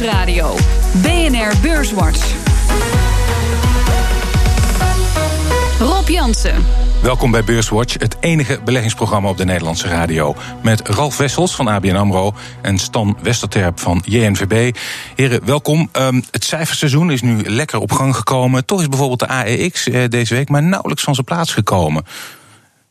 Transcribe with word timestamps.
Nieuwsradio. 0.00 0.56
BNR 1.02 1.52
Beurswatch. 1.62 2.34
Rob 5.78 6.08
Jansen. 6.08 6.64
Welkom 7.02 7.30
bij 7.30 7.44
Beurswatch, 7.44 7.98
het 7.98 8.16
enige 8.20 8.60
beleggingsprogramma 8.64 9.28
op 9.28 9.36
de 9.36 9.44
Nederlandse 9.44 9.88
radio. 9.88 10.34
Met 10.62 10.88
Ralf 10.88 11.16
Wessels 11.16 11.54
van 11.54 11.68
ABN 11.68 11.94
AMRO 11.94 12.34
en 12.62 12.78
Stan 12.78 13.18
Westerterp 13.22 13.80
van 13.80 14.02
JNVB. 14.04 14.76
Heren, 15.14 15.44
welkom. 15.44 15.88
Um, 15.92 16.24
het 16.30 16.44
cijferseizoen 16.44 17.10
is 17.10 17.22
nu 17.22 17.42
lekker 17.50 17.80
op 17.80 17.92
gang 17.92 18.16
gekomen. 18.16 18.64
Toch 18.64 18.80
is 18.80 18.88
bijvoorbeeld 18.88 19.20
de 19.20 19.28
AEX 19.28 19.86
uh, 19.86 20.04
deze 20.08 20.34
week 20.34 20.48
maar 20.48 20.62
nauwelijks 20.62 21.02
van 21.02 21.14
zijn 21.14 21.26
plaats 21.26 21.52
gekomen. 21.52 22.04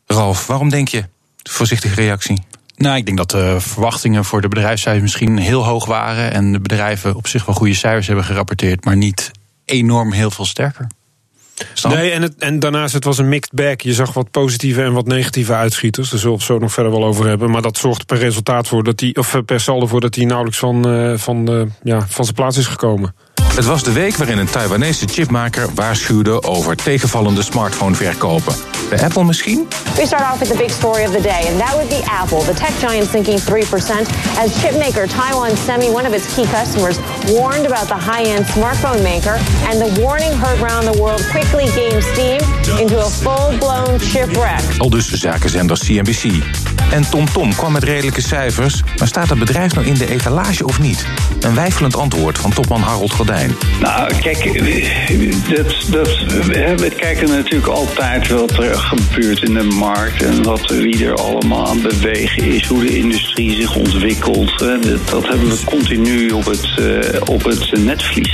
Ralf, 0.05 0.47
waarom 0.47 0.69
denk 0.69 0.87
je? 0.87 1.05
Voorzichtige 1.43 1.95
reactie. 1.95 2.44
Nou, 2.75 2.97
ik 2.97 3.05
denk 3.05 3.17
dat 3.17 3.31
de 3.31 3.55
verwachtingen 3.59 4.25
voor 4.25 4.41
de 4.41 4.47
bedrijfscijfers 4.47 5.03
misschien 5.03 5.37
heel 5.37 5.65
hoog 5.65 5.85
waren. 5.85 6.31
En 6.31 6.51
de 6.51 6.59
bedrijven 6.59 7.15
op 7.15 7.27
zich 7.27 7.45
wel 7.45 7.55
goede 7.55 7.73
cijfers 7.73 8.07
hebben 8.07 8.25
gerapporteerd, 8.25 8.85
maar 8.85 8.97
niet 8.97 9.31
enorm 9.65 10.11
heel 10.11 10.31
veel 10.31 10.45
sterker. 10.45 10.87
Nee, 11.83 12.11
en, 12.11 12.21
het, 12.21 12.35
en 12.37 12.59
daarnaast 12.59 12.93
het 12.93 13.03
was 13.03 13.17
een 13.17 13.29
mixed 13.29 13.53
bag. 13.53 13.81
Je 13.81 13.93
zag 13.93 14.13
wat 14.13 14.31
positieve 14.31 14.83
en 14.83 14.93
wat 14.93 15.07
negatieve 15.07 15.53
uitschieters. 15.53 16.09
Daar 16.09 16.19
zullen 16.19 16.35
we 16.35 16.41
het 16.43 16.51
zo 16.51 16.59
nog 16.59 16.73
verder 16.73 16.91
wel 16.91 17.05
over 17.05 17.27
hebben. 17.27 17.51
Maar 17.51 17.61
dat 17.61 17.77
zorgt 17.77 18.05
per 18.05 18.17
resultaat 18.17 18.67
voor 18.67 18.83
dat 18.83 18.99
hij, 18.99 19.15
of 19.15 19.33
eh, 19.33 19.41
per 19.45 19.59
saldo 19.59 19.87
voor 19.87 20.01
dat 20.01 20.15
hij 20.15 20.25
nauwelijks 20.25 20.59
van, 20.59 20.87
uh, 20.87 21.17
van, 21.17 21.71
ja, 21.83 22.07
van 22.07 22.23
zijn 22.23 22.35
plaats 22.35 22.57
is 22.57 22.67
gekomen. 22.67 23.15
Het 23.55 23.65
was 23.65 23.83
de 23.83 23.91
week 23.91 24.15
waarin 24.15 24.37
een 24.37 24.49
Taiwanese 24.49 25.05
chipmaker 25.07 25.67
waarschuwde 25.73 26.43
over 26.43 26.75
tegenvallende 26.75 27.43
smartphoneverkopen. 27.43 28.55
Bij 28.89 29.03
Apple 29.03 29.23
misschien? 29.23 29.67
We 29.95 30.05
start 30.05 30.23
off 30.31 30.39
with 30.39 30.49
the 30.49 30.57
big 30.57 30.69
story 30.69 31.05
of 31.05 31.11
the 31.11 31.21
day, 31.21 31.47
and 31.49 31.59
that 31.59 31.73
would 31.73 31.89
be 31.89 32.01
Apple. 32.21 32.39
The 32.39 32.53
tech 32.53 32.79
giant 32.79 33.09
sinking 33.09 33.39
3% 33.39 33.45
as 34.43 34.49
chipmaker 34.61 35.07
Taiwan 35.07 35.57
Semi, 35.65 35.89
one 35.89 36.07
of 36.07 36.13
its 36.13 36.35
key 36.35 36.45
customers, 36.59 36.97
warned 37.27 37.65
about 37.65 37.87
the 37.87 38.11
high-end 38.11 38.45
smartphone 38.45 39.01
maker, 39.01 39.37
and 39.69 39.79
the 39.79 40.01
warning 40.01 40.33
heard 40.33 40.59
around 40.61 40.93
the 40.93 41.01
world 41.01 41.21
quickly 41.29 41.67
gained 41.67 42.03
steam 42.03 42.39
into 42.79 42.97
a 42.99 43.09
full-blown 43.09 43.99
shipwreck. 43.99 44.63
Al 44.77 44.89
dus 44.89 45.11
zakenzender 45.11 45.77
CNBC. 45.77 46.23
En 46.91 47.01
TomTom 47.09 47.33
Tom 47.33 47.55
kwam 47.55 47.71
met 47.71 47.83
redelijke 47.83 48.21
cijfers, 48.21 48.83
maar 48.97 49.07
staat 49.07 49.29
het 49.29 49.39
bedrijf 49.39 49.73
nou 49.73 49.87
in 49.87 49.93
de 49.93 50.07
etalage 50.09 50.65
of 50.65 50.79
niet? 50.79 51.05
Een 51.39 51.55
wijfelend 51.55 51.95
antwoord 51.95 52.37
van 52.37 52.51
topman 52.51 52.81
Harold 52.81 53.11
Gordijn. 53.11 53.44
Nou, 53.79 54.13
kijk, 54.21 54.43
dat, 55.55 55.75
dat, 55.91 56.07
we 56.79 56.91
kijken 56.95 57.29
natuurlijk 57.29 57.67
altijd 57.67 58.27
wat 58.27 58.57
er 58.57 58.77
gebeurt 58.77 59.43
in 59.43 59.53
de 59.53 59.63
markt 59.63 60.23
en 60.23 60.43
wat, 60.43 60.69
wie 60.69 61.05
er 61.05 61.15
allemaal 61.15 61.67
aan 61.67 61.81
bewegen 61.81 62.43
is, 62.43 62.67
hoe 62.67 62.85
de 62.85 62.97
industrie 62.97 63.55
zich 63.55 63.75
ontwikkelt. 63.75 64.59
Dat 65.09 65.27
hebben 65.27 65.49
we 65.49 65.59
continu 65.65 66.31
op 66.31 66.45
het, 66.45 66.77
eh, 66.77 67.21
op 67.25 67.43
het 67.43 67.83
netvlies. 67.83 68.33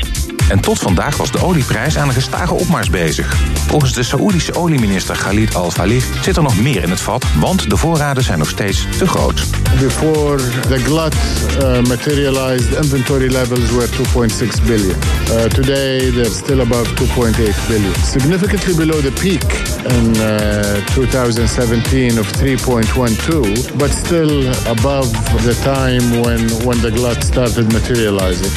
En 0.51 0.59
tot 0.59 0.79
vandaag 0.79 1.17
was 1.17 1.31
de 1.31 1.43
olieprijs 1.43 1.97
aan 1.97 2.07
een 2.07 2.13
gestage 2.13 2.53
opmars 2.53 2.89
bezig. 2.89 3.35
Volgens 3.67 3.93
de 3.93 4.03
Saoedische 4.03 4.55
olieminister 4.55 5.17
Khalid 5.17 5.55
Al-Falih 5.55 6.03
zit 6.21 6.37
er 6.37 6.43
nog 6.43 6.59
meer 6.59 6.83
in 6.83 6.89
het 6.89 7.01
vat, 7.01 7.25
want 7.39 7.69
de 7.69 7.77
voorraden 7.77 8.23
zijn 8.23 8.39
nog 8.39 8.49
steeds 8.49 8.85
te 8.97 9.07
groot. 9.07 9.43
Before 9.79 10.37
the 10.67 10.77
glut 10.77 11.15
uh, 11.61 11.81
materialized, 11.87 12.83
inventory 12.83 13.31
levels 13.31 13.71
were 13.71 13.87
2.6 13.87 14.65
billion. 14.65 14.95
Uh, 15.29 15.43
today 15.43 16.11
they're 16.11 16.33
still 16.33 16.59
above 16.59 16.93
2.8 16.93 17.67
billion. 17.67 17.93
Significantly 18.05 18.75
below 18.75 19.01
the 19.01 19.11
peak 19.11 19.43
in 19.87 20.15
uh, 20.15 20.85
2017 20.93 22.19
of 22.19 22.27
3.12, 22.31 23.77
but 23.77 23.91
still 24.05 24.47
above 24.67 25.11
the 25.43 25.55
time 25.63 26.21
when, 26.21 26.49
when 26.65 26.81
the 26.81 26.91
glut 26.91 27.23
started 27.23 27.73
materializing. 27.73 28.51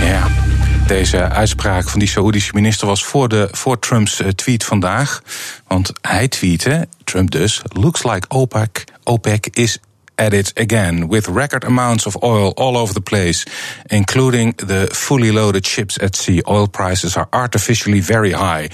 Ja, 0.00 0.49
deze 0.90 1.28
uitspraak 1.28 1.88
van 1.88 1.98
die 1.98 2.08
Saoedische 2.08 2.50
minister 2.54 2.86
was 2.86 3.04
voor, 3.04 3.28
de, 3.28 3.48
voor 3.52 3.78
Trumps 3.78 4.22
tweet 4.34 4.64
vandaag. 4.64 5.22
Want 5.66 5.92
hij 6.00 6.28
tweette, 6.28 6.88
Trump 7.04 7.30
dus, 7.30 7.62
looks 7.68 8.02
like 8.04 8.28
OPEC, 8.28 8.84
OPEC 9.04 9.46
is 9.46 9.78
at 10.14 10.32
it 10.32 10.52
again 10.54 11.08
with 11.08 11.26
record 11.26 11.64
amounts 11.64 12.06
of 12.06 12.22
oil 12.22 12.54
all 12.54 12.76
over 12.76 12.94
the 12.94 13.00
place, 13.00 13.46
including 13.86 14.54
the 14.56 14.88
fully 14.92 15.32
loaded 15.32 15.66
ships 15.66 15.98
at 15.98 16.16
sea. 16.16 16.40
Oil 16.48 16.68
prices 16.68 17.16
are 17.16 17.26
artificially 17.30 18.02
very 18.02 18.32
high. 18.32 18.68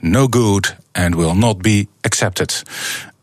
No 0.00 0.26
good 0.30 0.76
and 0.92 1.14
will 1.14 1.34
not 1.34 1.62
be 1.62 1.86
accepted. 2.00 2.62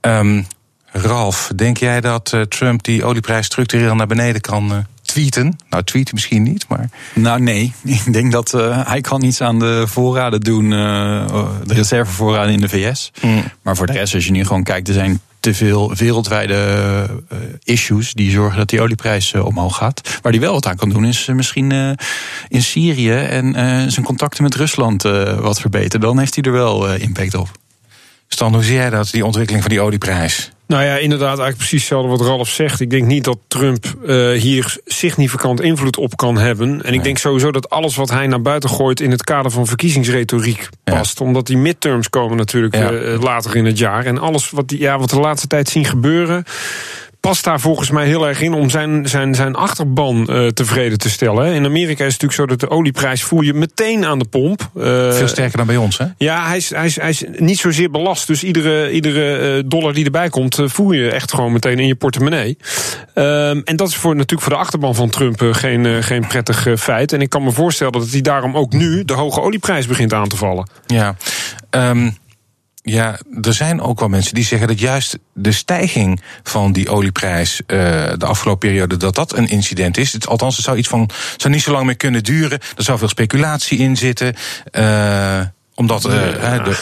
Um, 0.02 0.46
Ralf, 0.92 1.52
denk 1.56 1.78
jij 1.78 2.02
dat 2.02 2.32
uh, 2.36 2.42
Trump 2.42 2.84
die 2.84 3.04
olieprijs 3.04 3.46
structureel 3.46 3.96
naar 3.96 4.08
beneden 4.08 4.42
kan 4.42 4.72
uh, 4.72 4.78
tweeten? 5.16 5.58
Nou, 5.70 5.84
tweeten 5.84 6.14
misschien 6.14 6.44
niet, 6.44 6.66
maar... 6.68 6.90
Nou, 7.14 7.42
nee. 7.42 7.74
Ik 8.06 8.14
denk 8.14 8.32
dat 8.32 8.54
uh, 8.54 8.88
hij 8.88 9.02
kan 9.02 9.24
iets 9.24 9.42
aan 9.42 9.60
de 9.60 9.84
voorraden 9.88 10.42
doen, 10.42 10.70
de 10.70 11.74
reservevoorraden 11.74 12.54
in 12.54 12.62
de 12.62 12.70
VS. 12.70 13.12
Mm. 13.22 13.44
Maar 13.62 13.76
voor 13.76 13.86
de 13.86 13.94
rest, 13.94 14.14
als 14.14 14.26
je 14.26 14.32
nu 14.32 14.46
gewoon 14.46 14.64
kijkt, 14.64 14.88
er 14.88 14.94
zijn 14.94 15.20
te 15.40 15.54
veel 15.54 15.96
wereldwijde 15.96 16.56
uh, 17.34 17.40
issues 17.64 18.14
die 18.14 18.32
zorgen 18.32 18.58
dat 18.58 18.70
die 18.70 18.82
olieprijs 18.82 19.34
omhoog 19.34 19.78
gaat. 19.78 20.20
Waar 20.22 20.32
hij 20.32 20.42
wel 20.42 20.54
wat 20.54 20.66
aan 20.66 20.76
kan 20.76 20.90
doen 20.90 21.06
is 21.06 21.26
misschien 21.26 21.98
in 22.48 22.62
Syrië 22.62 23.12
en 23.12 23.54
zijn 23.92 24.06
contacten 24.06 24.44
met 24.44 24.56
Rusland 24.56 25.02
wat 25.40 25.62
verbeteren. 25.62 26.02
Dan 26.02 26.20
heeft 26.20 26.36
hij 26.36 26.44
er 26.44 26.52
wel 26.52 26.96
impact 26.96 27.36
op. 27.36 27.50
Stan, 28.28 28.54
hoe 28.54 28.64
zie 28.64 28.76
jij 28.76 28.90
dat, 28.90 29.10
die 29.12 29.26
ontwikkeling 29.26 29.64
van 29.64 29.72
die 29.72 29.82
olieprijs? 29.82 30.52
Nou 30.68 30.84
ja, 30.84 30.96
inderdaad, 30.96 31.28
eigenlijk 31.28 31.58
precies 31.58 31.80
hetzelfde 31.80 32.10
wat 32.10 32.22
Ralf 32.22 32.50
zegt. 32.50 32.80
Ik 32.80 32.90
denk 32.90 33.06
niet 33.06 33.24
dat 33.24 33.38
Trump 33.48 33.86
uh, 34.06 34.32
hier 34.32 34.78
significant 34.86 35.62
invloed 35.62 35.98
op 35.98 36.16
kan 36.18 36.38
hebben. 36.38 36.70
En 36.70 36.82
nee. 36.84 36.94
ik 36.94 37.04
denk 37.04 37.18
sowieso 37.18 37.52
dat 37.52 37.70
alles 37.70 37.96
wat 37.96 38.10
hij 38.10 38.28
naar 38.28 38.42
buiten 38.42 38.70
gooit 38.70 39.00
in 39.00 39.12
het 39.12 39.24
kader 39.24 39.52
van 39.52 39.68
verkiezingsretoriek 39.68 40.70
past. 40.84 41.20
Ja. 41.20 41.26
Omdat 41.26 41.48
die 41.48 41.58
midterms 41.58 42.10
komen 42.10 42.38
natuurlijk 42.38 42.76
ja. 42.76 42.92
uh, 42.92 43.22
later 43.22 43.56
in 43.56 43.66
het 43.66 43.78
jaar. 43.78 44.06
En 44.06 44.18
alles 44.18 44.50
wat, 44.50 44.68
die, 44.68 44.80
ja, 44.80 45.00
wat 45.00 45.10
we 45.10 45.16
de 45.16 45.22
laatste 45.22 45.48
tijd 45.48 45.70
zien 45.70 45.86
gebeuren 45.86 46.44
past 47.26 47.44
daar 47.44 47.60
volgens 47.60 47.90
mij 47.90 48.06
heel 48.06 48.28
erg 48.28 48.42
in 48.42 48.54
om 48.54 48.70
zijn, 48.70 49.10
zijn, 49.10 49.36
zijn 49.36 49.56
achterban 49.56 50.28
uh, 50.30 50.48
tevreden 50.48 50.98
te 50.98 51.10
stellen. 51.10 51.54
In 51.54 51.66
Amerika 51.66 52.06
is 52.06 52.14
het 52.14 52.22
natuurlijk 52.22 52.34
zo 52.34 52.46
dat 52.46 52.60
de 52.60 52.70
olieprijs 52.70 53.24
voel 53.24 53.42
je 53.42 53.54
meteen 53.54 54.06
aan 54.06 54.20
de 54.20 54.26
pomp. 54.26 54.70
Uh, 54.76 54.84
Veel 55.12 55.28
sterker 55.28 55.58
dan 55.58 55.66
bij 55.66 55.78
ons, 55.78 55.98
hè? 55.98 56.06
Ja, 56.18 56.48
hij 56.48 56.58
is, 56.58 56.70
hij 56.70 56.86
is, 56.86 56.96
hij 56.96 57.10
is 57.10 57.24
niet 57.38 57.58
zozeer 57.58 57.92
belast. 57.92 58.28
Dus 58.28 58.44
iedere, 58.44 58.92
iedere 58.92 59.64
dollar 59.68 59.94
die 59.94 60.06
erbij 60.06 60.30
komt, 60.30 60.60
voel 60.66 60.92
je 60.92 61.10
echt 61.10 61.34
gewoon 61.34 61.52
meteen 61.52 61.80
in 61.80 61.88
je 61.88 61.96
portemonnee. 61.96 62.58
Um, 63.16 63.62
en 63.64 63.76
dat 63.76 63.88
is 63.88 63.96
voor, 63.96 64.16
natuurlijk 64.16 64.42
voor 64.42 64.52
de 64.52 64.60
achterban 64.60 64.96
van 64.96 65.10
Trump 65.10 65.42
geen, 65.52 66.04
geen 66.04 66.28
prettig 66.28 66.68
feit. 66.78 67.14
En 67.14 67.22
ik 67.22 67.30
kan 67.30 67.44
me 67.44 67.52
voorstellen 67.52 67.94
dat 67.94 68.10
hij 68.10 68.22
daarom 68.22 68.58
ook 68.58 68.74
nu 68.74 69.06
de 69.06 69.14
hoge 69.14 69.42
olieprijs 69.42 69.88
begint 69.88 70.14
aan 70.14 70.28
te 70.28 70.36
vallen. 70.36 70.70
Ja, 70.86 71.16
um 71.70 72.18
ja, 72.86 73.20
er 73.42 73.54
zijn 73.54 73.82
ook 73.82 74.00
wel 74.00 74.10
mensen 74.10 74.34
die 74.34 74.44
zeggen 74.44 74.68
dat 74.68 74.80
juist 74.80 75.18
de 75.34 75.52
stijging 75.52 76.22
van 76.44 76.72
die 76.72 76.90
olieprijs 76.90 77.62
uh, 77.68 77.68
de 78.18 78.26
afgelopen 78.26 78.70
periode, 78.70 78.98
dat 78.98 79.16
dat 79.16 79.38
een 79.38 79.48
incident 79.48 79.98
is. 79.98 80.14
Het, 80.14 80.28
althans, 80.28 80.56
het 80.56 80.66
zou 80.66 80.78
iets 80.78 80.88
van, 80.88 81.10
zou 81.38 81.54
niet 81.54 81.64
zo 81.64 81.72
lang 81.72 81.86
meer 81.86 81.96
kunnen 81.96 82.24
duren. 82.24 82.60
Er 82.78 82.84
zou 82.84 82.98
veel 82.98 83.08
speculatie 83.08 83.78
in 83.78 83.98
zitten. 83.98 84.36
Uh, 84.72 85.42
omdat 85.76 86.06
uh, 86.06 86.12
de 86.12 86.78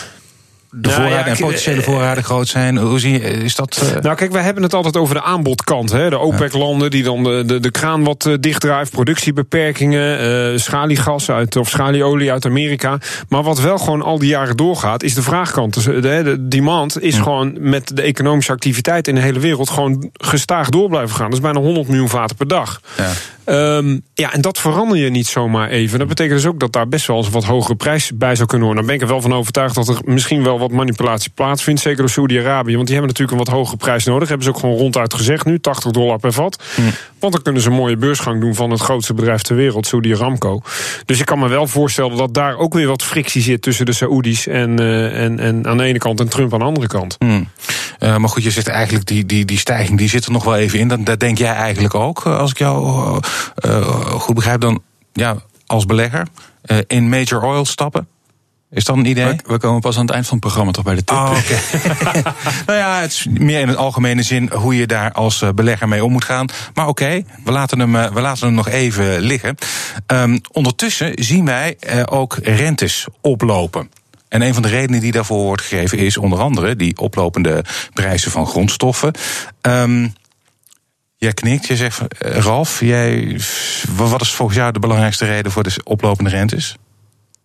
de 0.76 0.90
nou, 0.90 1.02
voorraden 1.02 1.26
ja, 1.26 1.26
en 1.26 1.38
potentiële 1.38 1.82
voorraden 1.82 2.24
groot 2.24 2.48
zijn. 2.48 2.78
Hoe 2.78 3.00
zie 3.00 3.12
je, 3.12 3.20
is 3.20 3.56
dat... 3.56 3.82
Uh... 3.84 4.02
Nou 4.02 4.16
kijk, 4.16 4.32
wij 4.32 4.44
hebben 4.44 4.64
het 4.64 4.74
altijd 4.74 4.98
over 4.98 5.16
de 5.16 5.22
aanbodkant. 5.22 5.92
Hè? 5.92 6.10
De 6.10 6.20
OPEC-landen 6.20 6.92
die 6.92 7.04
dan 7.04 7.24
de, 7.24 7.44
de, 7.46 7.60
de 7.60 7.72
kraan 7.72 8.04
wat 8.04 8.26
uh, 8.26 8.36
dichtdrijven. 8.40 8.92
Productiebeperkingen, 8.92 10.52
uh, 10.52 10.58
schaliegas 10.58 11.32
uit, 11.32 11.56
of 11.56 11.70
schalieolie 11.70 12.32
uit 12.32 12.46
Amerika. 12.46 12.98
Maar 13.30 13.44
wat 13.44 13.60
wel 13.60 13.78
gewoon 13.78 14.02
al 14.02 14.20
die 14.20 14.30
jaren 14.30 14.58
doorgaat, 14.58 15.04
is 15.04 15.14
de 15.14 15.22
vraagkant. 15.22 15.74
Dus 15.74 15.84
de, 15.84 16.02
de 16.02 16.48
demand 16.48 17.02
is 17.02 17.18
gewoon 17.18 17.56
met 17.60 17.96
de 17.96 18.02
economische 18.02 18.52
activiteit 18.52 19.08
in 19.08 19.16
de 19.16 19.22
hele 19.22 19.40
wereld... 19.40 19.70
gewoon 19.70 20.10
gestaag 20.14 20.70
door 20.70 20.90
blijven 20.90 21.16
gaan. 21.16 21.26
Dat 21.26 21.34
is 21.34 21.44
bijna 21.44 21.60
100 21.60 21.88
miljoen 21.88 22.10
vaten 22.10 22.36
per 22.36 22.48
dag. 22.48 22.82
Ja. 22.98 23.12
Um, 23.46 24.01
ja, 24.13 24.34
en 24.34 24.42
dat 24.42 24.60
verander 24.60 24.98
je 24.98 25.10
niet 25.10 25.28
zomaar 25.28 25.69
even. 25.69 26.00
Dat 26.00 26.07
betekent 26.07 26.36
dus 26.36 26.48
ook 26.48 26.60
dat 26.60 26.72
daar 26.72 26.88
best 26.88 27.07
wel 27.07 27.18
eens 27.18 27.30
wat 27.30 27.44
hogere 27.44 27.75
prijs 27.75 28.12
bij 28.13 28.36
zou 28.36 28.48
kunnen 28.48 28.68
worden. 28.68 28.86
Dan 28.86 28.95
ben 28.95 29.01
ik 29.04 29.10
er 29.10 29.13
wel 29.13 29.30
van 29.30 29.40
overtuigd 29.40 29.75
dat 29.75 29.88
er 29.88 29.98
misschien 30.06 30.44
wel 30.44 30.60
wat 30.60 30.72
manipulatie 30.72 31.31
plaatsvindt. 31.36 31.81
Zeker 31.81 32.00
door 32.00 32.10
Saudi-Arabië. 32.10 32.75
Want 32.75 32.88
die 32.88 32.95
hebben 32.95 33.13
natuurlijk 33.13 33.40
een 33.40 33.45
wat 33.45 33.56
hogere 33.56 33.78
prijs 33.78 34.06
nodig. 34.06 34.28
Hebben 34.28 34.45
ze 34.45 34.54
ook 34.54 34.60
gewoon 34.60 34.78
ronduit 34.78 35.13
gezegd 35.13 35.45
nu. 35.45 35.60
80 35.60 35.92
dollar 35.92 36.19
per 36.19 36.34
vat. 36.34 36.63
Hm. 36.75 36.81
Want 37.24 37.36
dan 37.36 37.44
kunnen 37.44 37.62
ze 37.62 37.70
een 37.70 37.75
mooie 37.75 37.98
beursgang 37.98 38.42
doen 38.42 38.56
van 38.56 38.72
het 38.72 38.80
grootste 38.80 39.14
bedrijf 39.14 39.42
ter 39.42 39.56
wereld. 39.56 39.88
Saudi 39.88 40.14
Aramco. 40.14 40.62
Dus 41.06 41.20
ik 41.20 41.25
kan 41.25 41.40
me 41.40 41.48
wel 41.48 41.68
voorstellen 41.68 42.18
dat 42.18 42.34
daar 42.34 42.58
ook 42.58 42.74
weer 42.74 42.88
wat 42.88 43.04
frictie 43.04 43.42
zit 43.42 43.62
tussen 43.62 43.86
de 43.86 43.94
Saoedi's 43.94 44.48
en, 44.48 44.81
uh, 44.81 45.24
en, 45.24 45.40
en 45.40 45.68
aan 45.68 45.78
de 45.78 45.84
ene 45.84 45.98
kant 45.98 46.20
en 46.20 46.30
Trump 46.30 46.54
aan 46.54 46.60
de 46.60 46.66
andere 46.66 46.88
kant. 46.88 47.16
Hm. 47.20 47.25
Uh, 47.30 48.18
maar 48.18 48.30
goed, 48.30 48.44
je 48.44 48.52
zegt 48.52 48.68
eigenlijk 48.68 49.06
die, 49.06 49.25
die, 49.25 49.46
die 49.46 49.58
stijging 49.58 49.98
die 49.98 50.10
zit 50.10 50.25
er 50.25 50.31
nog 50.31 50.44
wel 50.44 50.56
even 50.56 50.80
in. 50.80 50.88
Dat, 50.88 51.06
dat 51.06 51.20
denk 51.20 51.38
jij 51.38 51.54
eigenlijk 51.54 51.96
ook, 51.96 52.25
als 52.25 52.52
ik 52.52 52.58
jou 52.58 53.22
goed 54.19 54.36
begrijp. 54.36 54.62
Dan 54.62 54.81
ja, 55.14 55.36
als 55.66 55.86
belegger 55.86 56.28
in 56.88 57.10
major 57.10 57.44
oil 57.44 57.66
stappen. 57.66 58.08
Is 58.74 58.84
dat 58.84 58.98
een 58.98 59.06
idee? 59.06 59.36
We, 59.46 59.58
komen 59.58 59.81
pas 59.81 59.98
aan 59.98 60.06
het 60.06 60.14
eind 60.14 60.28
van 60.28 60.38
het 60.38 60.46
programma 60.46 60.72
toch 60.72 60.84
bij 60.84 60.96
de 60.96 61.04
tip. 61.04 61.18
Oh, 61.18 61.31
nou 62.68 62.80
ja, 62.80 63.00
het 63.00 63.12
is 63.12 63.28
meer 63.30 63.60
in 63.60 63.68
het 63.68 63.78
algemene 63.78 64.24
zin 64.24 64.52
hoe 64.54 64.75
je 64.75 64.88
daar 64.88 65.12
als 65.12 65.42
eh, 65.42 65.50
belegger 65.50 65.88
mee 65.88 66.06
om 66.06 66.12
moet 66.12 66.25
gaan. 66.25 66.48
Maar 66.74 66.88
oké, 66.88 67.24
we, 67.44 67.52
laten 67.52 67.80
hem, 67.80 67.96
eh, 67.96 68.12
we 68.12 68.22
laten 68.22 68.46
hem 68.46 68.56
nog 68.56 68.68
even 68.68 69.20
liggen. 69.20 69.56
Um, 70.08 70.42
ondertussen 70.52 71.12
zien 71.16 71.46
wij 71.46 71.78
uh, 71.80 72.04
ook 72.06 72.38
rentes 72.42 73.08
oplopen. 73.22 73.92
En 74.28 74.42
een 74.42 74.54
van 74.54 74.64
de 74.64 74.70
redenen 74.70 75.02
die 75.02 75.12
daarvoor 75.12 75.44
wordt 75.44 75.62
gegeven 75.62 75.98
is 75.98 76.18
onder 76.18 76.40
andere 76.40 76.76
die 76.76 76.98
oplopende 76.98 77.66
prijzen 77.94 78.31
van 78.31 78.48
grondstoffen. 78.48 79.14
Um, 79.62 80.14
Jij 81.18 81.34
knikt, 81.34 81.68
je 81.68 81.76
zegt, 81.76 82.02
Ralf, 82.19 82.80
jij, 82.80 83.40
wat 83.96 84.22
is 84.22 84.31
volgens 84.31 84.58
jou 84.58 84.72
de 84.72 84.80
belangrijkste 84.80 85.26
reden 85.26 85.52
voor 85.52 85.64
de 85.64 85.76
oplopende 85.84 86.30
rentes? 86.30 86.78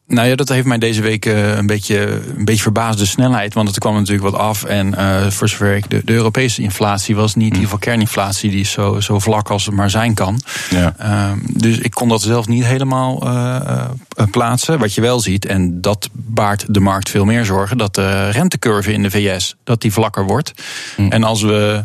Nou 0.09 0.29
ja, 0.29 0.35
dat 0.35 0.49
heeft 0.49 0.67
mij 0.67 0.79
deze 0.79 1.03
week 1.03 1.27
uh, 1.27 1.57
een, 1.57 1.67
beetje, 1.67 2.21
een 2.37 2.45
beetje 2.45 2.63
verbaasd, 2.63 2.99
de 2.99 3.07
snelheid. 3.07 3.55
Want 3.55 3.69
het 3.69 3.79
kwam 3.79 3.95
natuurlijk 3.95 4.31
wat 4.31 4.41
af. 4.41 4.65
En 4.65 4.95
uh, 4.99 5.27
voor 5.27 5.49
zover 5.49 5.77
ik, 5.77 5.91
de, 5.91 6.03
de, 6.05 6.13
Europese 6.13 6.63
inflatie 6.63 7.17
was 7.17 7.35
niet, 7.35 7.45
in 7.45 7.53
ieder 7.53 7.63
geval 7.63 7.79
kerninflatie, 7.79 8.51
die 8.51 8.61
is 8.61 8.71
zo, 8.71 9.01
zo 9.01 9.19
vlak 9.19 9.51
als 9.51 9.67
het 9.67 9.75
maar 9.75 9.91
zijn 9.91 10.15
kan. 10.15 10.41
Ja. 10.71 10.95
Uh, 11.01 11.33
dus 11.53 11.79
ik 11.79 11.91
kon 11.91 12.09
dat 12.09 12.23
zelf 12.23 12.47
niet 12.47 12.65
helemaal 12.65 13.27
uh, 13.27 13.85
plaatsen. 14.31 14.79
Wat 14.79 14.95
je 14.95 15.01
wel 15.01 15.21
ziet, 15.21 15.47
en 15.47 15.81
dat 15.81 16.09
baart 16.13 16.65
de 16.69 16.81
markt 16.81 17.11
veel 17.11 17.25
meer 17.25 17.45
zorgen, 17.45 17.79
dat 17.79 17.95
de 17.95 18.31
rentecurve 18.31 18.93
in 18.93 19.03
de 19.03 19.11
VS 19.11 19.57
dat 19.65 19.81
die 19.81 19.93
vlakker 19.93 20.25
wordt. 20.25 20.53
Mm. 20.97 21.13
En 21.13 21.25
als 21.25 21.43
we, 21.43 21.85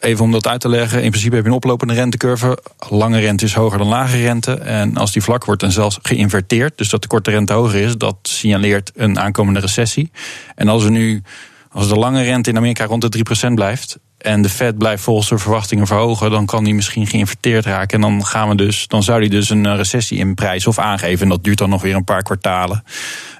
even 0.00 0.24
om 0.24 0.32
dat 0.32 0.46
uit 0.46 0.60
te 0.60 0.68
leggen, 0.68 1.02
in 1.02 1.10
principe 1.10 1.34
heb 1.34 1.44
je 1.44 1.50
een 1.50 1.56
oplopende 1.56 1.94
rentecurve. 1.94 2.58
Lange 2.88 3.18
rente 3.18 3.44
is 3.44 3.54
hoger 3.54 3.78
dan 3.78 3.88
lage 3.88 4.16
rente. 4.16 4.54
En 4.54 4.96
als 4.96 5.12
die 5.12 5.22
vlak 5.22 5.44
wordt 5.44 5.62
en 5.62 5.72
zelfs 5.72 5.98
geïnverteerd, 6.02 6.78
dus 6.78 6.88
dat 6.88 7.02
de 7.02 7.08
korte 7.08 7.24
de 7.26 7.30
rente 7.30 7.52
hoger 7.52 7.80
is, 7.80 7.96
dat 7.96 8.16
signaleert 8.22 8.90
een 8.94 9.18
aankomende 9.18 9.60
recessie. 9.60 10.10
En 10.54 10.68
als 10.68 10.84
we 10.84 10.90
nu, 10.90 11.22
als 11.70 11.88
de 11.88 11.96
lange 11.96 12.22
rente 12.22 12.50
in 12.50 12.56
Amerika 12.56 12.84
rond 12.84 13.12
de 13.12 13.48
3% 13.48 13.52
blijft. 13.54 13.98
En 14.18 14.42
de 14.42 14.48
Fed 14.48 14.78
blijft 14.78 15.02
volgens 15.02 15.42
verwachtingen 15.42 15.86
verhogen, 15.86 16.30
dan 16.30 16.46
kan 16.46 16.64
die 16.64 16.74
misschien 16.74 17.06
geïnverteerd 17.06 17.64
raken. 17.64 18.02
En 18.02 18.10
dan 18.10 18.26
gaan 18.26 18.48
we 18.48 18.54
dus, 18.54 18.86
dan 18.86 19.02
zou 19.02 19.20
die 19.20 19.30
dus 19.30 19.50
een 19.50 19.76
recessie 19.76 20.18
in 20.18 20.34
prijs 20.34 20.66
of 20.66 20.78
aangeven. 20.78 21.22
En 21.22 21.28
dat 21.28 21.44
duurt 21.44 21.58
dan 21.58 21.70
nog 21.70 21.82
weer 21.82 21.94
een 21.94 22.04
paar 22.04 22.22
kwartalen. 22.22 22.84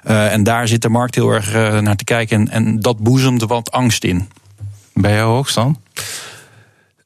Uh, 0.07 0.33
en 0.33 0.43
daar 0.43 0.67
zit 0.67 0.81
de 0.81 0.89
markt 0.89 1.15
heel 1.15 1.29
erg 1.29 1.55
uh, 1.55 1.79
naar 1.79 1.95
te 1.95 2.03
kijken. 2.03 2.39
En, 2.39 2.49
en 2.49 2.79
dat 2.79 2.97
boezemt 2.97 3.41
wat 3.41 3.71
angst 3.71 4.03
in. 4.03 4.29
Bij 4.93 5.13
jou 5.13 5.37
ook, 5.37 5.49
Stan? 5.49 5.79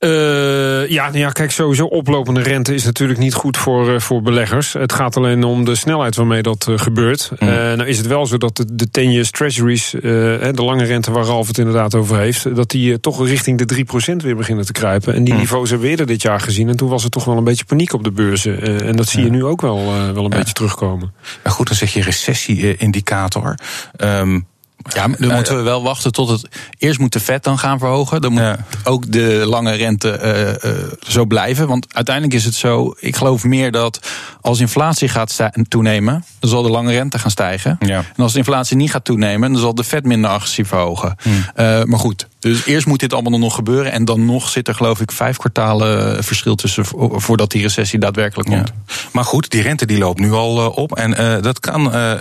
Uh, 0.05 0.89
ja, 0.89 1.05
nou 1.05 1.17
ja, 1.17 1.29
kijk, 1.29 1.51
sowieso 1.51 1.85
oplopende 1.85 2.41
rente 2.41 2.73
is 2.73 2.83
natuurlijk 2.83 3.19
niet 3.19 3.33
goed 3.33 3.57
voor, 3.57 3.89
uh, 3.89 3.99
voor 3.99 4.21
beleggers. 4.21 4.73
Het 4.73 4.93
gaat 4.93 5.17
alleen 5.17 5.43
om 5.43 5.65
de 5.65 5.75
snelheid 5.75 6.15
waarmee 6.15 6.41
dat 6.41 6.67
uh, 6.69 6.77
gebeurt. 6.77 7.31
Mm. 7.39 7.47
nou 7.47 7.85
is 7.85 7.97
het 7.97 8.07
wel 8.07 8.25
zo 8.25 8.37
dat 8.37 8.57
de, 8.57 8.75
de 8.75 8.89
10 8.89 9.11
years 9.11 9.31
treasuries, 9.31 9.89
de 9.91 10.51
lange 10.55 10.83
rente 10.83 11.11
waar 11.11 11.23
Ralf 11.23 11.47
het 11.47 11.57
inderdaad 11.57 11.95
over 11.95 12.17
heeft, 12.17 12.55
dat 12.55 12.69
die 12.69 12.99
toch 12.99 13.27
richting 13.27 13.65
de 13.65 13.85
3% 14.13 14.15
weer 14.15 14.35
beginnen 14.35 14.65
te 14.65 14.71
kruipen. 14.71 15.13
En 15.13 15.23
die 15.23 15.33
mm. 15.33 15.39
niveaus 15.39 15.69
hebben 15.69 15.85
we 15.85 15.91
eerder 15.91 16.07
dit 16.07 16.21
jaar 16.21 16.39
gezien. 16.39 16.69
En 16.69 16.75
toen 16.75 16.89
was 16.89 17.03
er 17.03 17.09
toch 17.09 17.25
wel 17.25 17.37
een 17.37 17.43
beetje 17.43 17.65
paniek 17.65 17.93
op 17.93 18.03
de 18.03 18.11
beurzen. 18.11 18.81
en 18.81 18.95
dat 18.95 19.07
zie 19.07 19.23
je 19.23 19.29
nu 19.29 19.45
ook 19.45 19.61
wel, 19.61 19.85
wel 19.85 20.25
een 20.25 20.31
ja. 20.31 20.37
beetje 20.37 20.53
terugkomen. 20.53 21.13
Maar 21.43 21.53
goed, 21.53 21.67
dan 21.67 21.77
zeg 21.77 21.93
je 21.93 22.01
recessie-indicator. 22.01 23.55
Um, 23.97 24.45
ja, 24.93 25.07
dan 25.07 25.29
uh, 25.29 25.35
moeten 25.35 25.55
we 25.55 25.61
wel 25.61 25.83
wachten 25.83 26.11
tot 26.11 26.29
het. 26.29 26.47
Eerst 26.77 26.99
moet 26.99 27.13
de 27.13 27.19
vet 27.19 27.43
dan 27.43 27.59
gaan 27.59 27.79
verhogen. 27.79 28.21
Dan 28.21 28.31
moet 28.31 28.41
ja. 28.41 28.65
ook 28.83 29.11
de 29.11 29.43
lange 29.45 29.71
rente 29.71 30.19
uh, 30.63 30.71
uh, 30.71 30.77
zo 31.07 31.25
blijven. 31.25 31.67
Want 31.67 31.93
uiteindelijk 31.93 32.35
is 32.35 32.45
het 32.45 32.55
zo. 32.55 32.95
Ik 32.99 33.15
geloof 33.15 33.43
meer 33.43 33.71
dat 33.71 33.99
als 34.41 34.59
inflatie 34.59 35.07
gaat 35.07 35.49
toenemen. 35.67 36.25
dan 36.39 36.49
zal 36.49 36.61
de 36.61 36.69
lange 36.69 36.91
rente 36.91 37.19
gaan 37.19 37.31
stijgen. 37.31 37.77
Ja. 37.79 37.97
En 37.97 38.23
als 38.23 38.31
de 38.31 38.37
inflatie 38.37 38.77
niet 38.77 38.91
gaat 38.91 39.05
toenemen. 39.05 39.51
dan 39.51 39.61
zal 39.61 39.75
de 39.75 39.83
vet 39.83 40.05
minder 40.05 40.29
agressief 40.29 40.67
verhogen. 40.67 41.15
Hmm. 41.21 41.43
maar 41.85 41.99
goed, 41.99 42.27
dus 42.41 42.65
eerst 42.65 42.85
moet 42.85 42.99
dit 42.99 43.13
allemaal 43.13 43.39
nog 43.39 43.55
gebeuren. 43.55 43.91
En 43.91 44.05
dan 44.05 44.25
nog 44.25 44.49
zit 44.49 44.67
er 44.67 44.75
geloof 44.75 45.01
ik 45.01 45.11
vijf 45.11 45.37
kwartalen 45.37 46.23
verschil 46.23 46.55
tussen 46.55 46.85
voordat 47.11 47.51
die 47.51 47.61
recessie 47.61 47.99
daadwerkelijk 47.99 48.49
komt. 48.49 48.67
Ja. 48.67 48.93
Maar 49.11 49.23
goed, 49.23 49.49
die 49.49 49.61
rente 49.61 49.85
die 49.85 49.97
loopt 49.97 50.19
nu 50.19 50.31
al 50.31 50.69
op. 50.69 50.95
En 50.95 51.11
uh, 51.11 51.41
dat 51.41 51.59
kan 51.59 51.95
uh, 51.95 52.13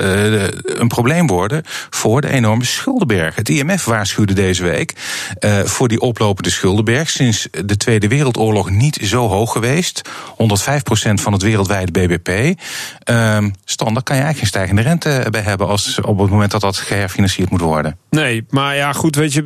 een 0.64 0.88
probleem 0.88 1.26
worden 1.26 1.62
voor 1.90 2.20
de 2.20 2.28
enorme 2.28 2.64
schuldenberg. 2.64 3.34
Het 3.34 3.48
IMF 3.48 3.84
waarschuwde 3.84 4.32
deze 4.32 4.62
week 4.62 4.94
uh, 5.40 5.58
voor 5.58 5.88
die 5.88 6.00
oplopende 6.00 6.50
schuldenberg. 6.50 7.10
Sinds 7.10 7.48
de 7.64 7.76
Tweede 7.76 8.08
Wereldoorlog 8.08 8.70
niet 8.70 8.98
zo 9.02 9.28
hoog 9.28 9.52
geweest. 9.52 10.08
105% 10.08 10.12
van 11.14 11.32
het 11.32 11.42
wereldwijde 11.42 11.92
BBP. 11.92 12.28
Um, 13.10 13.54
Stan, 13.64 13.94
daar 13.94 14.02
kan 14.02 14.16
je 14.16 14.22
eigenlijk 14.22 14.38
geen 14.38 14.46
stijgende 14.46 14.82
rente 14.82 15.26
bij 15.30 15.40
hebben 15.40 15.66
als 15.66 16.00
op 16.00 16.18
het 16.18 16.30
moment 16.30 16.50
dat 16.50 16.60
dat 16.60 16.76
geherfinancierd 16.76 17.50
moet 17.50 17.60
worden. 17.60 17.96
Nee, 18.10 18.44
maar 18.50 18.76
ja, 18.76 18.92
goed, 18.92 19.16
weet 19.16 19.32
je, 19.32 19.42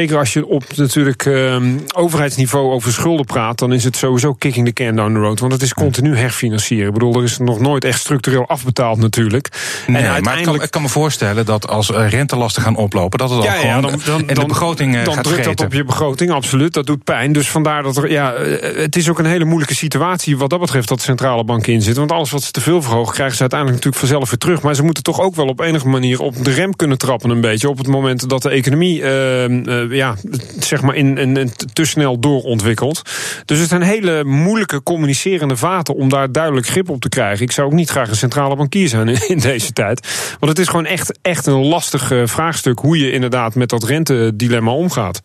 zeker 0.00 0.18
als 0.18 0.32
je 0.32 0.46
op 0.46 0.64
natuurlijk 0.76 1.24
uh, 1.24 1.56
overheidsniveau 1.94 2.72
over 2.72 2.92
schulden 2.92 3.26
praat, 3.26 3.58
dan 3.58 3.72
is 3.72 3.84
het 3.84 3.96
sowieso 3.96 4.32
kicking 4.32 4.66
the 4.66 4.72
can 4.72 4.96
down 4.96 5.12
the 5.12 5.18
road. 5.18 5.40
Want 5.40 5.52
het 5.52 5.62
is 5.62 5.74
continu 5.74 6.16
herfinancieren. 6.16 6.86
Ik 6.86 6.92
bedoel, 6.92 7.14
er 7.14 7.22
is 7.22 7.38
nog 7.38 7.60
nooit 7.60 7.84
echt 7.84 8.00
structureel 8.00 8.48
afbetaald 8.48 8.98
natuurlijk. 8.98 9.48
Nee, 9.86 9.86
en 9.86 9.94
uiteindelijk... 9.94 10.24
maar 10.24 10.38
ik 10.38 10.44
kan, 10.44 10.62
ik 10.62 10.70
kan, 10.70 10.82
me 10.82 10.88
voorstellen 10.88 11.46
dat 11.46 11.68
als 11.68 11.90
rentelasten 11.90 12.62
gaan 12.62 12.76
oplopen, 12.76 13.18
dat 13.18 13.30
het 13.30 13.42
dan 13.42 13.52
ja, 13.52 13.58
gewoon 13.58 13.74
ja, 13.74 13.80
dan, 13.80 14.00
dan, 14.04 14.28
en 14.28 14.34
de 14.34 14.46
begroting 14.46 14.94
dan, 14.94 15.04
dan 15.04 15.14
gaat 15.14 15.24
drukt 15.24 15.44
dat 15.44 15.60
op 15.60 15.72
je 15.72 15.84
begroting, 15.84 16.30
absoluut. 16.30 16.74
Dat 16.74 16.86
doet 16.86 17.04
pijn. 17.04 17.32
Dus 17.32 17.48
vandaar 17.48 17.82
dat 17.82 17.96
er, 17.96 18.10
ja, 18.10 18.34
het 18.74 18.96
is 18.96 19.08
ook 19.08 19.18
een 19.18 19.24
hele 19.24 19.44
moeilijke 19.44 19.74
situatie 19.74 20.36
wat 20.36 20.50
dat 20.50 20.60
betreft 20.60 20.88
dat 20.88 20.98
de 20.98 21.04
centrale 21.04 21.44
bank 21.44 21.66
in 21.66 21.82
zit. 21.82 21.96
Want 21.96 22.12
alles 22.12 22.30
wat 22.30 22.42
ze 22.42 22.50
te 22.50 22.60
veel 22.60 22.82
verhogen, 22.82 23.14
krijgen 23.14 23.34
ze 23.34 23.40
uiteindelijk 23.40 23.84
natuurlijk 23.84 24.10
vanzelf 24.10 24.30
weer 24.30 24.38
terug. 24.38 24.62
Maar 24.62 24.74
ze 24.74 24.82
moeten 24.82 25.02
toch 25.02 25.20
ook 25.20 25.34
wel 25.34 25.46
op 25.46 25.60
enige 25.60 25.88
manier 25.88 26.20
op 26.20 26.44
de 26.44 26.50
rem 26.50 26.76
kunnen 26.76 26.98
trappen 26.98 27.30
een 27.30 27.40
beetje. 27.40 27.68
Op 27.68 27.78
het 27.78 27.86
moment 27.86 28.28
dat 28.28 28.42
de 28.42 28.50
economie 28.50 29.00
uh, 29.00 29.48
uh, 29.48 29.89
ja, 29.90 30.14
zeg 30.58 30.82
maar 30.82 30.94
in, 30.94 31.18
in, 31.18 31.36
in, 31.36 31.52
te 31.72 31.84
snel 31.84 32.18
doorontwikkeld. 32.18 33.02
Dus 33.44 33.58
het 33.58 33.68
zijn 33.68 33.82
hele 33.82 34.24
moeilijke 34.24 34.82
communicerende 34.82 35.56
vaten 35.56 35.94
om 35.94 36.08
daar 36.08 36.32
duidelijk 36.32 36.66
grip 36.66 36.88
op 36.88 37.00
te 37.00 37.08
krijgen. 37.08 37.44
Ik 37.44 37.52
zou 37.52 37.66
ook 37.66 37.72
niet 37.72 37.90
graag 37.90 38.08
een 38.08 38.16
centrale 38.16 38.56
bankier 38.56 38.88
zijn 38.88 39.08
in 39.28 39.38
deze 39.38 39.72
tijd. 39.72 40.08
Want 40.38 40.52
het 40.52 40.58
is 40.58 40.68
gewoon 40.68 40.86
echt, 40.86 41.18
echt 41.22 41.46
een 41.46 41.66
lastig 41.66 42.10
uh, 42.10 42.26
vraagstuk 42.26 42.78
hoe 42.78 42.98
je 42.98 43.12
inderdaad 43.12 43.54
met 43.54 43.68
dat 43.68 43.84
rentedilemma 43.84 44.70
omgaat. 44.70 45.22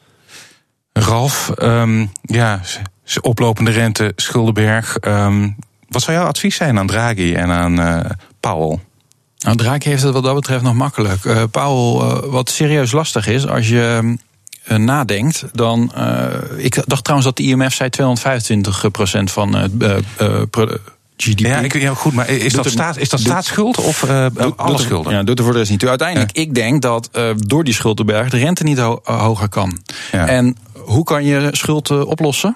Ralf, 0.94 1.52
um, 1.62 2.12
ja, 2.22 2.62
oplopende 3.22 3.72
rente, 3.72 4.12
Schuldenberg. 4.16 4.98
Um, 5.02 5.56
wat 5.90 6.02
zou 6.02 6.18
jouw 6.18 6.28
advies 6.28 6.56
zijn 6.56 6.80
aan 6.80 6.88
Draghi 6.88 7.34
en 7.34 7.50
aan 7.50 7.80
uh, 7.80 8.00
Powell? 8.40 8.80
Nou, 9.38 9.58
Draghi 9.58 9.90
heeft 9.90 10.04
het 10.04 10.14
wat 10.14 10.24
dat 10.24 10.36
betreft 10.36 10.64
nog 10.64 10.74
makkelijk. 10.74 11.24
Uh, 11.24 11.44
Powell, 11.52 12.08
uh, 12.08 12.32
wat 12.32 12.50
serieus 12.50 12.92
lastig 12.92 13.28
is, 13.28 13.48
als 13.48 13.70
je 13.70 14.00
uh, 14.04 14.14
nadenkt, 14.68 15.44
dan. 15.54 15.92
ik 16.58 16.84
dacht 16.86 17.04
trouwens 17.04 17.30
dat 17.30 17.38
de 17.38 17.44
IMF 17.44 17.74
zei 17.74 17.90
225% 17.90 19.24
van 19.24 19.56
het. 19.56 19.72
GDP. 21.18 21.40
Ja, 21.40 21.60
ik, 21.60 21.82
ja, 21.82 21.94
goed, 21.94 22.14
maar 22.14 22.30
is 22.30 22.54
dat, 22.54 22.70
staat, 22.70 22.98
is 22.98 23.10
dat 23.10 23.20
staatsschuld 23.20 23.78
of 23.78 24.04
uh, 24.04 24.26
doet, 24.34 24.58
alle 24.58 24.78
schulden? 24.78 25.14
Ja, 25.14 25.24
doet 25.24 25.38
er 25.38 25.44
voor 25.44 25.54
de 25.54 25.60
rest 25.60 25.72
niet 25.72 25.80
toe. 25.80 25.90
Uiteindelijk, 25.90 26.36
ja. 26.36 26.42
ik 26.42 26.56
denk 26.56 26.82
dat 26.82 27.10
uh, 27.14 27.30
door 27.36 27.64
die 27.64 27.74
schuldenberg 27.74 28.30
de 28.30 28.38
rente 28.38 28.64
niet 28.64 28.78
ho 28.78 29.00
hoger 29.04 29.50
kan. 29.50 29.80
Ja. 30.12 30.28
En 30.28 30.58
hoe 30.74 31.04
kan 31.04 31.26
je 31.26 31.50
schuld 31.52 31.90
uh, 31.90 32.08
oplossen? 32.08 32.56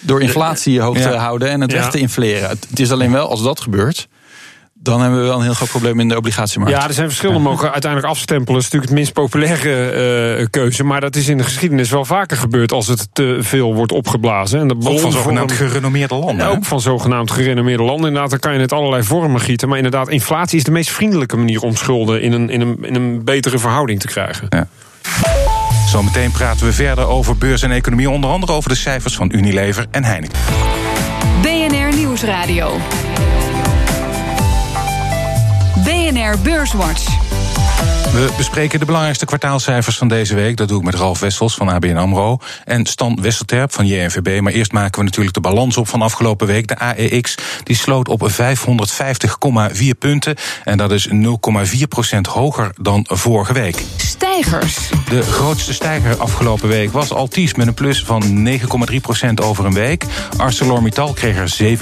Door 0.00 0.22
inflatie 0.22 0.80
hoog 0.80 0.98
te 0.98 1.08
houden 1.08 1.48
en 1.48 1.60
het 1.60 1.72
weg 1.72 1.90
te 1.90 1.98
infleren. 1.98 2.48
Het 2.48 2.80
is 2.80 2.90
alleen 2.90 3.12
wel, 3.12 3.28
als 3.28 3.42
dat 3.42 3.60
gebeurt, 3.60 4.08
dan 4.84 5.00
hebben 5.00 5.20
we 5.20 5.26
wel 5.26 5.36
een 5.36 5.42
heel 5.42 5.54
groot 5.54 5.68
probleem 5.68 6.00
in 6.00 6.08
de 6.08 6.16
obligatiemarkt. 6.16 6.76
Ja, 6.76 6.86
er 6.86 6.94
zijn 6.94 7.06
verschillende 7.06 7.42
ja. 7.42 7.48
mogen 7.48 7.72
uiteindelijk 7.72 8.12
afstempelen. 8.12 8.54
Dat 8.54 8.62
is 8.62 8.70
natuurlijk 8.70 8.90
het 8.90 8.98
minst 8.98 9.12
populaire 9.12 10.38
uh, 10.38 10.46
keuze. 10.50 10.84
Maar 10.84 11.00
dat 11.00 11.16
is 11.16 11.28
in 11.28 11.36
de 11.36 11.44
geschiedenis 11.44 11.90
wel 11.90 12.04
vaker 12.04 12.36
gebeurd 12.36 12.72
als 12.72 12.86
het 12.86 13.08
te 13.12 13.38
veel 13.40 13.74
wordt 13.74 13.92
opgeblazen. 13.92 14.60
En 14.60 14.68
de 14.68 14.76
ook 14.84 15.00
van 15.00 15.12
zogenaamd 15.12 15.52
gerenommeerde 15.52 16.14
landen. 16.14 16.48
ook 16.48 16.64
van 16.64 16.80
zogenaamd 16.80 17.30
gerenommeerde 17.30 17.82
landen. 17.82 18.06
Inderdaad, 18.06 18.30
dan 18.30 18.38
kan 18.38 18.54
je 18.54 18.60
het 18.60 18.72
allerlei 18.72 19.02
vormen 19.02 19.40
gieten. 19.40 19.68
Maar 19.68 19.76
inderdaad, 19.76 20.08
inflatie 20.08 20.58
is 20.58 20.64
de 20.64 20.70
meest 20.70 20.90
vriendelijke 20.90 21.36
manier 21.36 21.62
om 21.62 21.76
schulden 21.76 22.22
in 22.22 22.32
een, 22.32 22.50
in 22.50 22.60
een, 22.60 22.78
in 22.82 22.94
een 22.94 23.24
betere 23.24 23.58
verhouding 23.58 24.00
te 24.00 24.06
krijgen. 24.06 24.46
Ja. 24.48 24.68
Zometeen 25.86 26.30
praten 26.30 26.66
we 26.66 26.72
verder 26.72 27.06
over 27.06 27.36
beurs 27.36 27.62
en 27.62 27.70
economie. 27.70 28.10
Onder 28.10 28.30
andere 28.30 28.52
over 28.52 28.68
de 28.68 28.76
cijfers 28.76 29.14
van 29.14 29.30
Unilever 29.34 29.86
en 29.90 30.04
Heineken. 30.04 30.38
BNR 31.42 31.96
Nieuwsradio. 31.96 32.78
BNR 36.14 36.36
Beurswatch. 36.44 38.03
We 38.14 38.32
bespreken 38.36 38.78
de 38.78 38.84
belangrijkste 38.84 39.26
kwartaalcijfers 39.26 39.96
van 39.96 40.08
deze 40.08 40.34
week. 40.34 40.56
Dat 40.56 40.68
doe 40.68 40.78
ik 40.78 40.84
met 40.84 40.94
Ralf 40.94 41.20
Wessels 41.20 41.54
van 41.54 41.68
ABN 41.68 41.96
AMRO 41.96 42.38
en 42.64 42.86
Stan 42.86 43.18
Wesselterp 43.20 43.72
van 43.72 43.86
JNVB. 43.86 44.40
Maar 44.40 44.52
eerst 44.52 44.72
maken 44.72 44.98
we 44.98 45.04
natuurlijk 45.04 45.34
de 45.34 45.40
balans 45.40 45.76
op 45.76 45.88
van 45.88 46.02
afgelopen 46.02 46.46
week. 46.46 46.68
De 46.68 46.78
AEX 46.78 47.34
die 47.62 47.76
sloot 47.76 48.08
op 48.08 48.30
550,4 48.30 48.36
punten. 49.98 50.34
En 50.64 50.76
dat 50.76 50.92
is 50.92 51.08
0,4% 51.08 51.12
hoger 52.30 52.70
dan 52.80 53.06
vorige 53.08 53.52
week. 53.52 53.82
Stijgers. 53.96 54.78
De 55.08 55.22
grootste 55.22 55.74
stijger 55.74 56.16
afgelopen 56.16 56.68
week 56.68 56.92
was 56.92 57.12
Altis 57.12 57.54
met 57.54 57.66
een 57.66 57.74
plus 57.74 58.04
van 58.04 58.48
9,3% 58.48 58.58
over 59.42 59.64
een 59.64 59.74
week. 59.74 60.04
ArcelorMittal 60.36 61.12
kreeg 61.12 61.36
er 61.36 61.78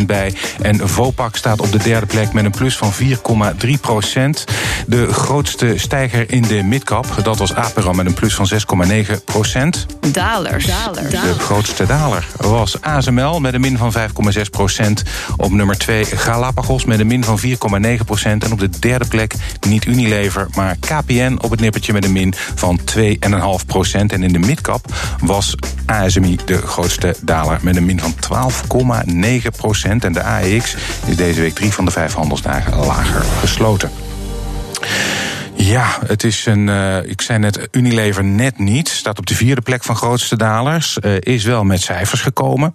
7,2% 0.00 0.06
bij. 0.06 0.34
En 0.62 0.88
Vopak 0.88 1.36
staat 1.36 1.60
op 1.60 1.72
de 1.72 1.78
derde 1.78 2.06
plek 2.06 2.32
met 2.32 2.44
een 2.44 2.50
plus 2.50 2.76
van 2.76 2.92
4,3% 2.92 4.44
De 4.86 5.12
grootste 5.12 5.45
stijger 5.74 6.32
in 6.32 6.42
de 6.42 6.62
midcap, 6.62 7.06
dat 7.22 7.38
was 7.38 7.54
Apera 7.54 7.92
met 7.92 8.06
een 8.06 8.14
plus 8.14 8.34
van 8.34 8.48
6,9 8.86 9.24
procent. 9.24 9.86
Dalers. 10.12 10.66
De 11.10 11.34
grootste 11.38 11.86
daler 11.86 12.26
was 12.36 12.80
ASML 12.80 13.40
met 13.40 13.54
een 13.54 13.60
min 13.60 13.78
van 13.78 13.92
5,6 13.92 14.40
procent. 14.50 15.02
Op 15.36 15.50
nummer 15.50 15.78
2 15.78 16.04
Galapagos 16.04 16.84
met 16.84 17.00
een 17.00 17.06
min 17.06 17.24
van 17.24 17.40
4,9 17.40 18.04
procent. 18.06 18.44
En 18.44 18.52
op 18.52 18.58
de 18.58 18.68
derde 18.78 19.04
plek 19.04 19.34
niet 19.68 19.84
Unilever, 19.84 20.46
maar 20.54 20.76
KPN 20.80 21.38
op 21.40 21.50
het 21.50 21.60
nippertje 21.60 21.92
met 21.92 22.04
een 22.04 22.12
min 22.12 22.34
van 22.54 22.80
2,5 22.98 23.66
procent. 23.66 24.12
En 24.12 24.22
in 24.22 24.32
de 24.32 24.38
midcap 24.38 24.92
was 25.20 25.54
ASMI 25.86 26.38
de 26.44 26.58
grootste 26.62 27.16
daler 27.22 27.58
met 27.62 27.76
een 27.76 27.84
min 27.84 28.00
van 28.00 28.14
12,9 29.42 29.46
procent. 29.56 30.04
En 30.04 30.12
de 30.12 30.22
AEX 30.22 30.76
is 31.06 31.16
deze 31.16 31.40
week 31.40 31.54
drie 31.54 31.72
van 31.72 31.84
de 31.84 31.90
vijf 31.90 32.14
handelsdagen 32.14 32.76
lager 32.76 33.24
gesloten. 33.40 33.90
Ja, 35.56 35.98
het 36.06 36.24
is 36.24 36.46
een. 36.46 36.68
Uh, 36.68 37.02
ik 37.02 37.20
zei 37.20 37.38
net, 37.38 37.68
Unilever 37.70 38.24
net 38.24 38.58
niet. 38.58 38.88
Staat 38.88 39.18
op 39.18 39.26
de 39.26 39.34
vierde 39.34 39.60
plek 39.60 39.84
van 39.84 39.96
grootste 39.96 40.36
dalers. 40.36 40.98
Uh, 41.00 41.16
is 41.20 41.44
wel 41.44 41.64
met 41.64 41.80
cijfers 41.80 42.20
gekomen. 42.20 42.74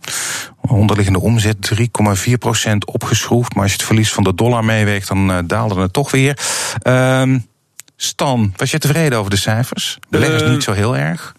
Onderliggende 0.62 1.20
omzet 1.20 1.72
3,4% 1.80 2.72
opgeschroefd. 2.86 3.54
Maar 3.54 3.64
als 3.64 3.72
je 3.72 3.78
het 3.78 3.88
verlies 3.88 4.12
van 4.12 4.24
de 4.24 4.36
dollar 4.36 4.66
meeweegt, 4.66 5.08
dan 5.08 5.32
uh, 5.32 5.38
daalde 5.46 5.82
het 5.82 5.94
toch 5.94 6.12
weer. 6.12 6.38
Uh, 6.84 7.36
Stan, 7.96 8.54
was 8.56 8.72
je 8.72 8.78
tevreden 8.78 9.18
over 9.18 9.32
de 9.32 9.38
cijfers? 9.38 9.98
Beleggers 10.10 10.50
niet 10.50 10.64
zo 10.64 10.72
heel 10.72 10.98
erg. 10.98 11.36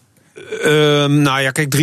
Uh, 0.65 0.69
nou 1.05 1.41
ja, 1.41 1.51
kijk, 1.51 1.77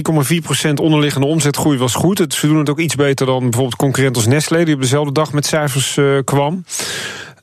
3,4% 0.68 0.74
onderliggende 0.74 1.28
omzetgroei 1.28 1.78
was 1.78 1.94
goed. 1.94 2.18
Het, 2.18 2.34
ze 2.34 2.48
doen 2.48 2.58
het 2.58 2.70
ook 2.70 2.80
iets 2.80 2.96
beter 2.96 3.26
dan 3.26 3.40
bijvoorbeeld 3.40 3.76
concurrent 3.76 4.16
als 4.16 4.26
Nestlé... 4.26 4.64
die 4.64 4.76
op 4.76 4.82
dezelfde 4.82 5.12
dag 5.14 5.34
met 5.34 5.46
cijfers 5.46 5.96
uh, 5.98 6.20
kwam. 6.24 6.64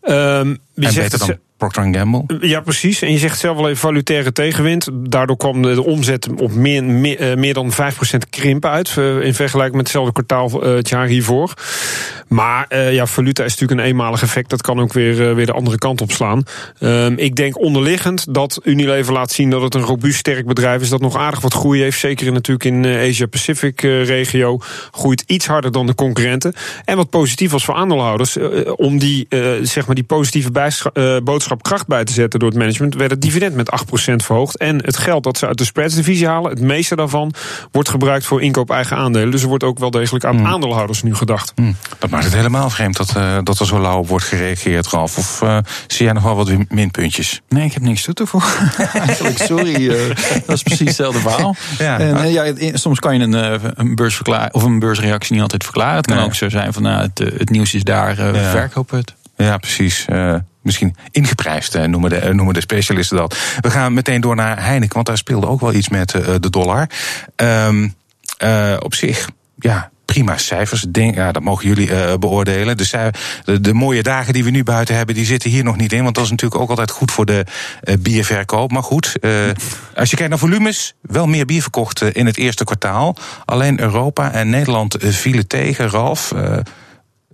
Um, 0.08 0.10
en 0.10 0.60
beter 0.74 1.18
dan 1.18 1.38
Procter 1.56 1.94
Gamble. 1.94 2.24
Ja, 2.40 2.60
precies. 2.60 3.02
En 3.02 3.12
je 3.12 3.18
zegt 3.18 3.38
zelf 3.38 3.56
wel 3.56 3.66
even 3.66 3.80
valutaire 3.80 4.32
tegenwind. 4.32 4.88
Daardoor 4.92 5.36
kwam 5.36 5.62
de 5.62 5.84
omzet 5.84 6.28
op 6.36 6.52
meer, 6.52 6.84
meer, 6.84 7.38
meer 7.38 7.54
dan 7.54 7.72
5% 7.72 7.76
krimp 8.30 8.64
uit. 8.64 8.96
In 9.22 9.34
vergelijking 9.34 9.76
met 9.76 9.86
hetzelfde 9.86 10.12
kwartaal 10.12 10.62
het 10.62 10.88
jaar 10.88 11.06
hiervoor. 11.06 11.54
Maar 12.28 12.76
ja, 12.92 13.06
valuta 13.06 13.44
is 13.44 13.50
natuurlijk 13.50 13.80
een 13.80 13.86
eenmalig 13.86 14.22
effect. 14.22 14.50
Dat 14.50 14.62
kan 14.62 14.80
ook 14.80 14.92
weer, 14.92 15.34
weer 15.34 15.46
de 15.46 15.52
andere 15.52 15.78
kant 15.78 16.00
op 16.00 16.10
slaan. 16.10 16.42
Um, 16.80 17.18
ik 17.18 17.36
denk 17.36 17.60
onderliggend 17.60 18.34
dat 18.34 18.60
Unilever 18.64 19.12
laat 19.12 19.30
zien 19.30 19.50
dat 19.50 19.62
het 19.62 19.74
een 19.74 19.82
robuust 19.82 20.18
sterk 20.18 20.46
bedrijf 20.46 20.82
is. 20.82 20.88
Dat 20.88 21.00
nog 21.00 21.16
aardig 21.16 21.40
wat 21.40 21.54
groei 21.54 21.82
heeft. 21.82 21.98
Zeker 21.98 22.32
natuurlijk 22.32 22.64
in 22.64 22.86
Asia-Pacific 22.86 23.80
regio. 23.80 24.58
Groeit 24.90 25.24
iets 25.26 25.46
harder 25.46 25.72
dan 25.72 25.86
de 25.86 25.94
concurrenten. 25.94 26.54
En 26.84 26.96
wat 26.96 27.10
positief 27.10 27.50
was 27.50 27.64
voor 27.64 27.74
aandeelhouders. 27.74 28.36
Om 28.76 28.98
die, 28.98 29.26
zeg 29.62 29.86
maar 29.86 29.94
die 29.94 30.04
positieve 30.04 30.50
boodschap 31.24 31.45
kracht 31.62 31.86
bij 31.86 32.04
te 32.04 32.12
zetten 32.12 32.40
door 32.40 32.48
het 32.48 32.58
management. 32.58 32.94
werd 32.94 33.10
het 33.10 33.22
dividend 33.22 33.54
met 33.54 33.70
8% 34.10 34.14
verhoogd. 34.16 34.58
En 34.58 34.84
het 34.84 34.96
geld 34.96 35.24
dat 35.24 35.38
ze 35.38 35.46
uit 35.46 35.58
de 35.58 35.64
spreads-divisie 35.64 36.26
halen. 36.26 36.50
Het 36.50 36.60
meeste 36.60 36.96
daarvan 36.96 37.34
wordt 37.70 37.88
gebruikt 37.88 38.24
voor 38.24 38.42
inkoop 38.42 38.70
eigen 38.70 38.96
aandelen. 38.96 39.30
Dus 39.30 39.42
er 39.42 39.48
wordt 39.48 39.64
ook 39.64 39.78
wel 39.78 39.90
degelijk 39.90 40.24
aan 40.24 40.36
mm. 40.36 40.46
aandeelhouders 40.46 41.02
nu 41.02 41.14
gedacht. 41.14 41.52
Mm. 41.54 41.76
Dat 41.98 42.10
maakt 42.10 42.24
het 42.24 42.34
helemaal 42.34 42.70
vreemd 42.70 42.96
dat, 42.96 43.14
uh, 43.16 43.38
dat 43.42 43.58
er 43.58 43.66
zo 43.66 43.80
lauw 43.80 43.98
op 43.98 44.08
wordt 44.08 44.24
gereageerd, 44.24 44.86
Ralf. 44.86 45.18
Of 45.18 45.42
uh, 45.42 45.58
zie 45.86 46.04
jij 46.04 46.14
nog 46.14 46.22
wel 46.22 46.36
wat 46.36 46.50
minpuntjes? 46.68 47.40
Nee, 47.48 47.64
ik 47.64 47.72
heb 47.72 47.82
niks 47.82 48.02
toe 48.02 48.14
te 48.14 48.26
voegen. 48.26 48.72
Eigenlijk, 49.06 49.38
sorry. 49.38 49.86
Uh, 49.86 50.08
dat 50.46 50.56
is 50.56 50.62
precies 50.62 50.86
hetzelfde 50.86 51.20
verhaal. 51.20 51.54
Ja. 51.78 51.98
En, 51.98 52.32
ja, 52.32 52.52
soms 52.72 52.98
kan 52.98 53.18
je 53.18 53.24
een, 53.24 53.60
een 53.80 53.94
beursverklaring 53.94 54.52
of 54.52 54.62
een 54.62 54.78
beursreactie 54.78 55.32
niet 55.32 55.42
altijd 55.42 55.64
verklaren. 55.64 55.96
Het 55.96 56.06
kan 56.06 56.16
nee. 56.16 56.24
ook 56.24 56.34
zo 56.34 56.48
zijn 56.48 56.72
van 56.72 56.82
nou, 56.82 57.02
het, 57.02 57.18
het 57.18 57.50
nieuws 57.50 57.74
is 57.74 57.82
daar, 57.82 58.34
ja. 58.34 58.50
verkoop 58.50 58.90
het. 58.90 59.14
Ja, 59.36 59.58
precies. 59.58 60.04
Misschien 60.66 60.96
ingeprijsd 61.10 61.86
noemen 61.86 62.10
de, 62.10 62.34
noemen 62.34 62.54
de 62.54 62.60
specialisten 62.60 63.16
dat. 63.16 63.36
We 63.60 63.70
gaan 63.70 63.94
meteen 63.94 64.20
door 64.20 64.36
naar 64.36 64.64
Heineken, 64.64 64.94
want 64.94 65.06
daar 65.06 65.16
speelde 65.16 65.46
ook 65.46 65.60
wel 65.60 65.72
iets 65.72 65.88
met 65.88 66.10
de 66.40 66.50
dollar. 66.50 66.88
Um, 67.36 67.94
op 68.78 68.94
zich, 68.94 69.28
ja, 69.58 69.90
prima 70.04 70.38
cijfers. 70.38 70.86
Ja, 70.92 71.32
dat 71.32 71.42
mogen 71.42 71.66
jullie 71.68 72.18
beoordelen. 72.18 72.76
De, 72.76 73.12
de, 73.60 73.74
mooie 73.74 74.02
dagen 74.02 74.32
die 74.32 74.44
we 74.44 74.50
nu 74.50 74.62
buiten 74.62 74.96
hebben, 74.96 75.14
die 75.14 75.24
zitten 75.24 75.50
hier 75.50 75.64
nog 75.64 75.76
niet 75.76 75.92
in. 75.92 76.02
Want 76.02 76.14
dat 76.14 76.24
is 76.24 76.30
natuurlijk 76.30 76.60
ook 76.60 76.70
altijd 76.70 76.90
goed 76.90 77.10
voor 77.10 77.26
de 77.26 77.44
bierverkoop. 78.00 78.72
Maar 78.72 78.82
goed, 78.82 79.12
als 79.94 80.10
je 80.10 80.16
kijkt 80.16 80.30
naar 80.30 80.38
volumes, 80.38 80.94
wel 81.00 81.26
meer 81.26 81.44
bier 81.44 81.62
verkocht 81.62 82.02
in 82.02 82.26
het 82.26 82.36
eerste 82.36 82.64
kwartaal. 82.64 83.16
Alleen 83.44 83.80
Europa 83.80 84.32
en 84.32 84.50
Nederland 84.50 84.96
vielen 85.00 85.46
tegen, 85.46 85.90
Ralf. 85.90 86.32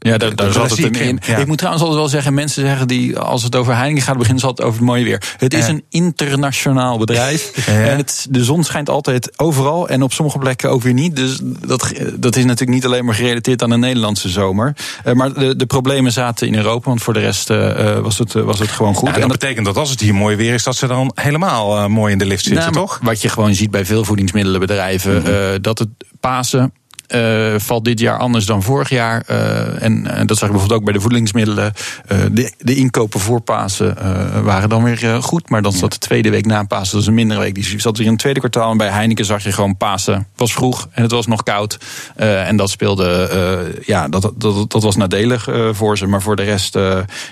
Ja, 0.02 0.18
daar, 0.18 0.34
daar 0.34 0.52
zat 0.52 0.70
het 0.70 0.96
in. 0.96 1.18
Ja. 1.26 1.36
Ik 1.36 1.46
moet 1.46 1.58
trouwens 1.58 1.84
altijd 1.84 2.00
wel 2.00 2.10
zeggen, 2.10 2.34
mensen 2.34 2.66
zeggen 2.66 2.88
die, 2.88 3.18
als 3.18 3.42
het 3.42 3.56
over 3.56 3.76
Heineken 3.76 4.02
gaat, 4.02 4.16
beginnen 4.16 4.40
ze 4.40 4.46
altijd 4.46 4.68
over 4.68 4.80
het 4.80 4.88
mooie 4.88 5.04
weer. 5.04 5.22
Het 5.36 5.54
is 5.54 5.68
een 5.68 5.84
internationaal 5.88 6.98
bedrijf. 6.98 7.50
Ja. 7.72 7.84
En 7.84 7.96
het, 7.96 8.26
de 8.30 8.44
zon 8.44 8.64
schijnt 8.64 8.88
altijd 8.88 9.38
overal 9.38 9.88
en 9.88 10.02
op 10.02 10.12
sommige 10.12 10.38
plekken 10.38 10.70
ook 10.70 10.82
weer 10.82 10.92
niet. 10.92 11.16
Dus 11.16 11.38
dat, 11.42 11.92
dat 12.16 12.36
is 12.36 12.44
natuurlijk 12.44 12.70
niet 12.70 12.84
alleen 12.84 13.04
maar 13.04 13.14
gerelateerd 13.14 13.62
aan 13.62 13.70
de 13.70 13.76
Nederlandse 13.76 14.28
zomer. 14.28 14.76
Uh, 15.06 15.12
maar 15.12 15.32
de, 15.32 15.56
de 15.56 15.66
problemen 15.66 16.12
zaten 16.12 16.46
in 16.46 16.54
Europa, 16.54 16.88
want 16.88 17.02
voor 17.02 17.14
de 17.14 17.20
rest 17.20 17.50
uh, 17.50 17.98
was, 17.98 18.18
het, 18.18 18.32
was 18.32 18.58
het 18.58 18.68
gewoon 18.68 18.94
goed. 18.94 19.08
en 19.08 19.20
dat, 19.20 19.30
betekent 19.30 19.66
dat 19.66 19.76
als 19.76 19.90
het 19.90 20.00
hier 20.00 20.14
mooi 20.14 20.36
weer 20.36 20.54
is, 20.54 20.62
dat 20.62 20.76
ze 20.76 20.86
dan 20.86 21.10
helemaal 21.14 21.76
uh, 21.76 21.86
mooi 21.86 22.12
in 22.12 22.18
de 22.18 22.26
lift 22.26 22.44
zitten, 22.44 22.72
nou, 22.72 22.86
toch? 22.86 22.98
Wat 23.02 23.22
je 23.22 23.28
gewoon 23.28 23.54
ziet 23.54 23.70
bij 23.70 23.84
veel 23.84 24.04
voedingsmiddelenbedrijven, 24.04 25.14
mm 25.14 25.24
-hmm. 25.24 25.62
dat 25.62 25.78
het 25.78 25.88
Pasen 26.20 26.72
uh, 27.14 27.58
valt 27.58 27.84
dit 27.84 28.00
jaar 28.00 28.18
anders 28.18 28.46
dan 28.46 28.62
vorig 28.62 28.88
jaar. 28.88 29.24
Uh, 29.30 29.82
en, 29.82 30.06
en, 30.06 30.26
dat 30.26 30.38
zag 30.38 30.48
je 30.48 30.52
bijvoorbeeld 30.52 30.80
ook 30.80 30.84
bij 30.84 30.92
de 30.92 31.00
voedingsmiddelen. 31.00 31.72
Uh, 32.12 32.18
de, 32.32 32.52
de, 32.58 32.74
inkopen 32.74 33.20
voor 33.20 33.40
Pasen 33.40 33.96
waren 34.44 34.68
dan 34.68 34.82
weer 34.82 35.22
goed. 35.22 35.50
Maar 35.50 35.62
dan 35.62 35.72
zat 35.72 35.92
de 35.92 35.98
tweede 35.98 36.30
week 36.30 36.46
na 36.46 36.64
Pasen, 36.64 36.92
dat 36.92 37.00
is 37.00 37.06
een 37.06 37.14
mindere 37.14 37.40
week. 37.40 37.54
Die 37.54 37.80
zat 37.80 37.96
weer 37.96 38.06
in 38.06 38.12
het 38.12 38.20
tweede 38.20 38.38
kwartaal. 38.38 38.70
En 38.70 38.76
bij 38.76 38.88
Heineken 38.88 39.24
zag 39.24 39.42
je 39.42 39.52
gewoon 39.52 39.76
Pasen 39.76 40.26
was 40.36 40.52
vroeg 40.52 40.88
en 40.92 41.02
het 41.02 41.10
was 41.10 41.26
nog 41.26 41.42
koud. 41.42 41.78
en 42.16 42.56
dat 42.56 42.70
speelde, 42.70 43.80
ja, 43.86 44.08
dat, 44.08 44.32
dat, 44.34 44.70
dat 44.70 44.82
was 44.82 44.96
nadelig 44.96 45.48
voor 45.72 45.98
ze. 45.98 46.06
Maar 46.06 46.22
voor 46.22 46.36
de 46.36 46.42
rest 46.42 46.78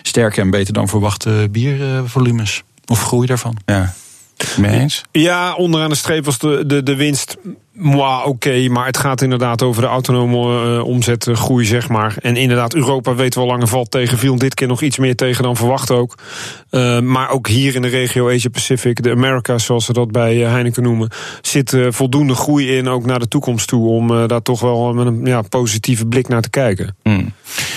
sterker 0.02 0.42
en 0.42 0.50
beter 0.50 0.72
dan 0.72 0.88
verwachte 0.88 1.49
biervolumes. 1.50 2.62
Of 2.87 3.02
groei 3.02 3.26
daarvan. 3.26 3.56
Ja. 3.66 3.94
Mee 4.59 4.80
eens? 4.80 5.02
Ja, 5.12 5.54
onderaan 5.54 5.88
de 5.88 5.94
streep 5.94 6.25
was 6.25 6.38
de, 6.38 6.66
de, 6.66 6.82
de 6.82 6.97
winst 6.97 7.37
oké, 7.82 8.28
okay, 8.28 8.66
maar 8.66 8.87
het 8.87 8.97
gaat 8.97 9.23
inderdaad 9.23 9.62
over 9.62 9.82
de 9.82 9.88
autonome 9.88 10.76
uh, 10.76 10.85
omzetgroei, 10.85 11.64
zeg 11.64 11.88
maar. 11.88 12.14
En 12.20 12.37
inderdaad, 12.37 12.75
Europa 12.75 13.14
weet 13.14 13.35
wel 13.35 13.47
lange 13.47 13.66
valt 13.66 13.90
tegen, 13.90 14.18
viel 14.18 14.37
dit 14.37 14.54
keer 14.54 14.66
nog 14.66 14.82
iets 14.82 14.99
meer 14.99 15.16
tegen 15.16 15.42
dan 15.42 15.56
verwacht 15.56 15.90
ook. 15.90 16.14
Uh, 16.70 17.00
maar 17.00 17.30
ook 17.30 17.49
hier 17.49 17.75
in 17.75 17.82
de 17.82 17.88
regio 17.88 18.30
Asia-Pacific, 18.30 19.02
de 19.02 19.11
Americas, 19.11 19.64
zoals 19.64 19.85
ze 19.85 19.92
dat 19.92 20.12
bij 20.12 20.37
uh, 20.37 20.50
Heineken 20.50 20.82
noemen, 20.82 21.09
zit 21.40 21.76
voldoende 21.88 22.35
groei 22.35 22.76
in, 22.76 22.88
ook 22.88 23.06
naar 23.06 23.18
de 23.18 23.28
toekomst 23.28 23.68
toe, 23.68 23.88
om 23.88 24.26
daar 24.26 24.42
toch 24.42 24.61
wel 24.61 24.92
met 24.92 25.06
een 25.06 25.25
ja, 25.25 25.42
positieve 25.42 26.06
blik 26.06 26.28
naar 26.28 26.42
te 26.42 26.50
kijken. 26.50 26.97
Hmm. 27.02 27.32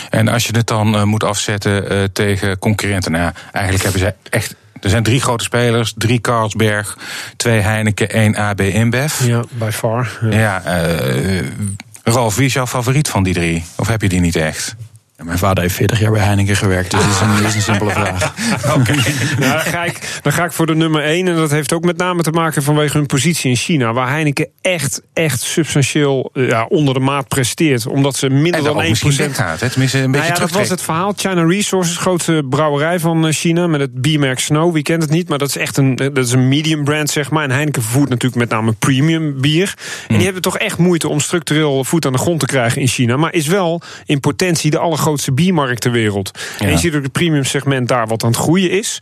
En 0.10 0.28
als 0.28 0.48
je 0.48 0.56
het 0.58 0.68
dan 0.68 1.08
moet 1.08 1.24
afzetten 1.24 2.12
tegen 2.14 2.60
concurrenten, 2.60 3.12
nou, 3.12 3.32
eigenlijk 3.52 3.84
hebben 3.84 4.02
zij 4.02 4.16
echt 4.30 4.56
er 4.84 4.90
zijn 4.90 5.04
drie 5.04 5.22
grote 5.22 5.44
spelers. 5.44 5.94
Drie 5.98 6.22
Carlsberg, 6.22 6.98
twee 7.36 7.60
Heineken, 7.60 8.10
één 8.10 8.36
AB 8.36 8.62
InBev. 8.62 9.26
Ja, 9.26 9.44
by 9.50 9.70
far. 9.72 10.18
Ja, 10.30 10.62
ja 10.66 10.86
uh, 10.88 11.48
Ralf, 12.04 12.36
wie 12.36 12.46
is 12.46 12.54
jouw 12.54 12.68
favoriet 12.68 13.10
van 13.10 13.24
die 13.24 13.34
drie? 13.34 13.64
Of 13.76 13.88
heb 13.88 14.02
je 14.02 14.10
die 14.10 14.20
niet 14.20 14.36
echt? 14.36 14.76
Mijn 15.24 15.38
vader 15.38 15.64
heeft 15.64 15.76
40 15.76 16.00
jaar 16.00 16.12
bij 16.12 16.22
Heineken 16.22 16.56
gewerkt, 16.56 16.92
dus 16.92 17.02
dat 17.02 17.10
is 17.10 17.20
een, 17.20 17.46
is 17.46 17.56
een 17.56 17.62
simpele 17.62 17.92
vraag. 18.00 18.34
Oké, 18.78 18.92
nou, 19.40 19.52
dan, 19.52 19.60
ga 19.60 19.84
ik, 19.84 20.20
dan 20.22 20.32
ga 20.32 20.44
ik 20.44 20.52
voor 20.52 20.66
de 20.66 20.76
nummer 20.76 21.04
1. 21.04 21.28
En 21.28 21.36
dat 21.36 21.52
heeft 21.52 21.74
ook 21.74 21.84
met 21.84 21.98
name 21.98 22.22
te 22.22 22.32
maken 22.32 22.64
vanwege 22.64 22.98
hun 22.98 23.06
positie 23.06 23.50
in 23.50 23.56
China. 23.56 23.94
Waar 23.94 24.10
Heineken 24.10 24.48
echt, 24.62 25.02
echt 25.14 25.42
substantieel 25.42 26.30
ja, 26.34 26.66
onder 26.66 26.94
de 26.94 27.00
maat 27.00 27.28
presteert. 27.28 27.88
Omdat 27.88 28.16
ze 28.16 28.30
minder 28.30 28.64
dan 28.64 28.84
1%. 28.84 28.90
gaat, 29.32 29.60
hè? 29.60 29.70
tenminste 29.70 29.98
een 29.98 30.12
beetje 30.12 30.28
nou 30.28 30.42
ja, 30.42 30.46
Dat 30.46 30.52
was 30.52 30.70
het 30.70 30.82
verhaal. 30.82 31.14
China 31.16 31.46
Resources, 31.46 31.98
grote 31.98 32.46
brouwerij 32.50 33.00
van 33.00 33.28
eh, 33.28 33.34
China. 33.34 33.68
Met 33.68 33.80
het 33.80 34.02
biermerk 34.02 34.40
Snow. 34.40 34.74
Wie 34.74 34.84
kent 34.84 35.02
het 35.02 35.12
niet? 35.12 35.30
Maar 35.30 35.38
dat 35.38 35.48
is 35.48 35.58
echt 35.58 35.78
een, 35.78 35.96
dat 35.96 36.18
is 36.18 36.32
een 36.32 36.48
medium 36.48 36.84
brand, 36.84 37.10
zeg 37.10 37.32
maar. 37.32 37.44
En 37.44 37.52
Heineken 37.52 37.82
vervoert 37.82 38.10
natuurlijk 38.10 38.42
met 38.42 38.50
name 38.50 38.72
premium 38.72 39.42
bier. 39.42 39.74
En 39.78 40.04
die 40.08 40.16
hmm. 40.16 40.24
hebben 40.26 40.42
toch 40.42 40.58
echt 40.58 40.78
moeite 40.78 41.08
om 41.08 41.20
structureel 41.20 41.84
voet 41.84 42.06
aan 42.06 42.12
de 42.12 42.18
grond 42.18 42.40
te 42.40 42.46
krijgen 42.46 42.82
in 42.82 42.88
China. 42.88 43.18
Maar 43.18 43.34
is 43.34 43.48
wel 43.48 43.82
in 44.06 44.20
potentie 44.20 44.72
de 44.72 44.78
allergrootste 44.78 45.13
biermarkt 45.34 45.82
ter 45.82 45.92
wereld. 45.92 46.40
En 46.60 46.70
je 46.70 46.78
ziet 46.78 46.96
ook 46.96 47.04
het 47.04 47.12
premium 47.12 47.44
segment 47.44 47.88
daar 47.88 48.08
wat 48.08 48.24
aan 48.24 48.30
het 48.30 48.40
groeien 48.40 48.72
is. 48.72 49.02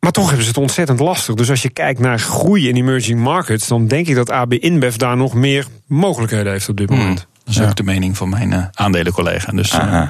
Maar 0.00 0.12
toch 0.12 0.26
hebben 0.26 0.42
ze 0.42 0.48
het 0.48 0.58
ontzettend 0.58 1.00
lastig. 1.00 1.34
Dus 1.34 1.50
als 1.50 1.62
je 1.62 1.70
kijkt 1.70 2.00
naar 2.00 2.18
groei 2.18 2.68
in 2.68 2.76
emerging 2.76 3.20
markets, 3.20 3.68
dan 3.68 3.86
denk 3.86 4.06
ik 4.06 4.14
dat 4.14 4.30
AB 4.30 4.52
InBev 4.52 4.94
daar 4.94 5.16
nog 5.16 5.34
meer 5.34 5.66
mogelijkheden 5.86 6.52
heeft 6.52 6.68
op 6.68 6.76
dit 6.76 6.88
Hmm. 6.88 6.98
moment. 6.98 7.26
Dat 7.44 7.54
is 7.54 7.60
ook 7.60 7.76
de 7.76 7.82
mening 7.82 8.16
van 8.16 8.28
mijn 8.28 8.52
uh, 8.52 8.64
aandelencollega. 8.72 9.52
Dus, 9.52 9.72
uh, 9.74 10.08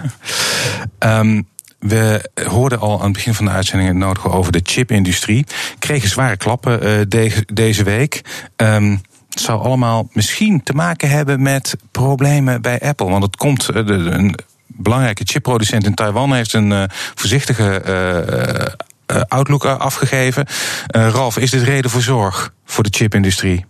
um, 0.98 1.46
we 1.78 2.30
hoorden 2.48 2.80
al 2.80 2.98
aan 2.98 3.04
het 3.04 3.12
begin 3.12 3.34
van 3.34 3.44
de 3.44 3.50
uitzending 3.50 3.88
het 3.88 3.98
nodige 3.98 4.28
over 4.28 4.52
de 4.52 4.60
chipindustrie. 4.62 5.46
Kregen 5.78 6.08
zware 6.08 6.36
klappen 6.36 6.72
uh, 6.72 7.00
de, 7.08 7.44
deze 7.52 7.82
week. 7.82 8.20
Um, 8.56 9.00
het 9.30 9.42
zou 9.42 9.62
allemaal 9.62 10.08
misschien 10.12 10.62
te 10.62 10.72
maken 10.72 11.08
hebben 11.08 11.42
met 11.42 11.76
problemen 11.90 12.62
bij 12.62 12.80
Apple. 12.80 13.10
Want 13.10 13.22
het 13.22 13.36
komt. 13.36 13.66
De, 13.66 14.34
belangrijke 14.76 15.24
chipproducent 15.24 15.84
in 15.84 15.94
Taiwan 15.94 16.34
heeft 16.34 16.52
een 16.52 16.70
uh, 16.70 16.84
voorzichtige 17.14 17.82
uh, 19.06 19.20
outlook 19.28 19.64
afgegeven. 19.64 20.46
Ralf, 20.86 21.38
is 21.38 21.50
dit 21.50 21.62
reden 21.62 21.90
voor 21.90 22.02
zorg 22.02 22.54
voor 22.64 22.82
de 22.84 22.90
chipindustrie? 22.92 23.66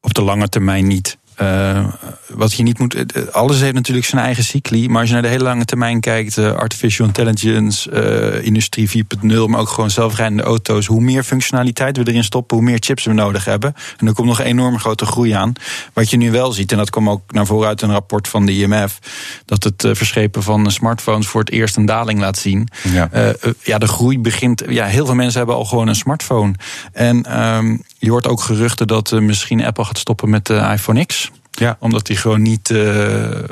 Op 0.00 0.14
de 0.14 0.22
lange 0.22 0.48
termijn 0.48 0.86
niet. 0.86 1.18
Uh, 1.42 1.86
wat 2.28 2.52
je 2.52 2.62
niet 2.62 2.78
moet. 2.78 3.32
Alles 3.32 3.60
heeft 3.60 3.74
natuurlijk 3.74 4.06
zijn 4.06 4.22
eigen 4.22 4.44
cycli. 4.44 4.88
Maar 4.88 5.00
als 5.00 5.08
je 5.08 5.14
naar 5.14 5.22
de 5.22 5.28
hele 5.28 5.44
lange 5.44 5.64
termijn 5.64 6.00
kijkt, 6.00 6.36
uh, 6.36 6.52
artificial 6.52 7.06
intelligence, 7.06 7.90
uh, 7.90 8.46
industrie 8.46 8.88
4.0, 8.88 9.26
maar 9.46 9.60
ook 9.60 9.68
gewoon 9.68 9.90
zelfrijdende 9.90 10.42
auto's. 10.42 10.86
Hoe 10.86 11.00
meer 11.00 11.22
functionaliteit 11.22 11.96
we 11.96 12.08
erin 12.08 12.24
stoppen, 12.24 12.56
hoe 12.56 12.66
meer 12.66 12.78
chips 12.80 13.04
we 13.04 13.12
nodig 13.12 13.44
hebben. 13.44 13.74
En 13.98 14.06
er 14.06 14.12
komt 14.12 14.28
nog 14.28 14.38
een 14.38 14.44
enorme 14.44 14.78
grote 14.78 15.06
groei 15.06 15.30
aan. 15.30 15.52
Wat 15.92 16.10
je 16.10 16.16
nu 16.16 16.30
wel 16.30 16.52
ziet, 16.52 16.72
en 16.72 16.78
dat 16.78 16.90
kwam 16.90 17.10
ook 17.10 17.32
naar 17.32 17.46
voren 17.46 17.68
uit 17.68 17.82
een 17.82 17.92
rapport 17.92 18.28
van 18.28 18.46
de 18.46 18.52
IMF, 18.52 18.98
dat 19.44 19.64
het 19.64 19.88
verschepen 19.92 20.42
van 20.42 20.70
smartphones 20.70 21.26
voor 21.26 21.40
het 21.40 21.50
eerst 21.50 21.76
een 21.76 21.86
daling 21.86 22.20
laat 22.20 22.38
zien. 22.38 22.68
Ja, 22.92 23.34
ja 23.62 23.78
de 23.78 23.88
groei 23.88 24.18
begint. 24.18 24.62
Ja, 24.68 24.86
heel 24.86 25.06
veel 25.06 25.14
mensen 25.14 25.38
hebben 25.38 25.56
al 25.56 25.64
gewoon 25.64 25.88
een 25.88 25.94
smartphone. 25.94 26.54
En 26.92 27.40
um, 27.40 27.82
je 27.98 28.10
hoort 28.10 28.26
ook 28.26 28.40
geruchten 28.40 28.86
dat 28.86 29.20
misschien 29.20 29.64
Apple 29.64 29.84
gaat 29.84 29.98
stoppen 29.98 30.30
met 30.30 30.46
de 30.46 30.54
iPhone 30.54 31.06
X. 31.06 31.29
Ja. 31.50 31.76
Omdat 31.80 32.06
die 32.06 32.16
gewoon 32.16 32.42
niet. 32.42 32.70
Uh, 32.70 32.78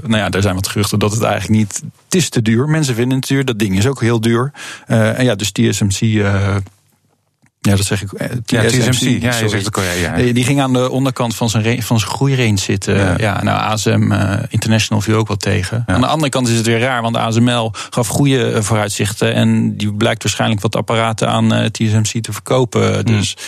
nou 0.03 0.17
ja, 0.17 0.31
er 0.31 0.43
zijn 0.43 0.55
wat 0.55 0.69
geruchten 0.69 0.99
dat 0.99 1.13
het 1.13 1.23
eigenlijk 1.23 1.61
niet. 1.61 1.83
Het 2.05 2.15
is 2.15 2.29
te 2.29 2.43
duur. 2.43 2.69
Mensen 2.69 2.95
vinden 2.95 3.19
het 3.19 3.29
duur. 3.29 3.45
Dat 3.45 3.59
ding 3.59 3.79
is 3.79 3.87
ook 3.87 4.01
heel 4.01 4.21
duur. 4.21 4.53
Uh, 4.87 5.19
en 5.19 5.25
ja, 5.25 5.35
dus 5.35 5.51
TSMC. 5.51 6.01
Uh, 6.01 6.57
ja, 7.61 7.77
dat 7.77 7.85
zeg 7.85 8.03
ik. 8.03 8.09
TSMC, 8.09 8.51
ja, 8.51 8.63
TSMC. 8.63 9.23
Ja, 9.23 9.39
je 9.39 9.49
zegt 9.49 9.65
het, 9.65 9.77
ja, 9.77 10.17
ja. 10.17 10.33
Die 10.33 10.45
ging 10.45 10.61
aan 10.61 10.73
de 10.73 10.91
onderkant 10.91 11.35
van 11.35 11.51
zijn, 11.51 11.83
van 11.83 11.99
zijn 11.99 12.11
groeirange 12.11 12.59
zitten. 12.59 12.97
Ja, 12.97 13.15
ja 13.19 13.43
nou, 13.43 13.61
ASM 13.61 14.13
International 14.49 15.03
viel 15.03 15.17
ook 15.17 15.29
wel 15.29 15.37
tegen. 15.37 15.85
Ja. 15.87 15.95
Aan 15.95 16.01
de 16.01 16.07
andere 16.07 16.31
kant 16.31 16.49
is 16.49 16.57
het 16.57 16.67
weer 16.67 16.81
raar, 16.81 17.03
want 17.03 17.17
ASML 17.17 17.73
gaf 17.91 18.09
goede 18.09 18.63
vooruitzichten. 18.63 19.35
En 19.35 19.77
die 19.77 19.95
blijkt 19.95 20.23
waarschijnlijk 20.23 20.61
wat 20.61 20.77
apparaten 20.77 21.29
aan 21.29 21.71
TSMC 21.71 22.23
te 22.23 22.33
verkopen. 22.33 23.07
Dus. 23.07 23.37
Mm. 23.37 23.43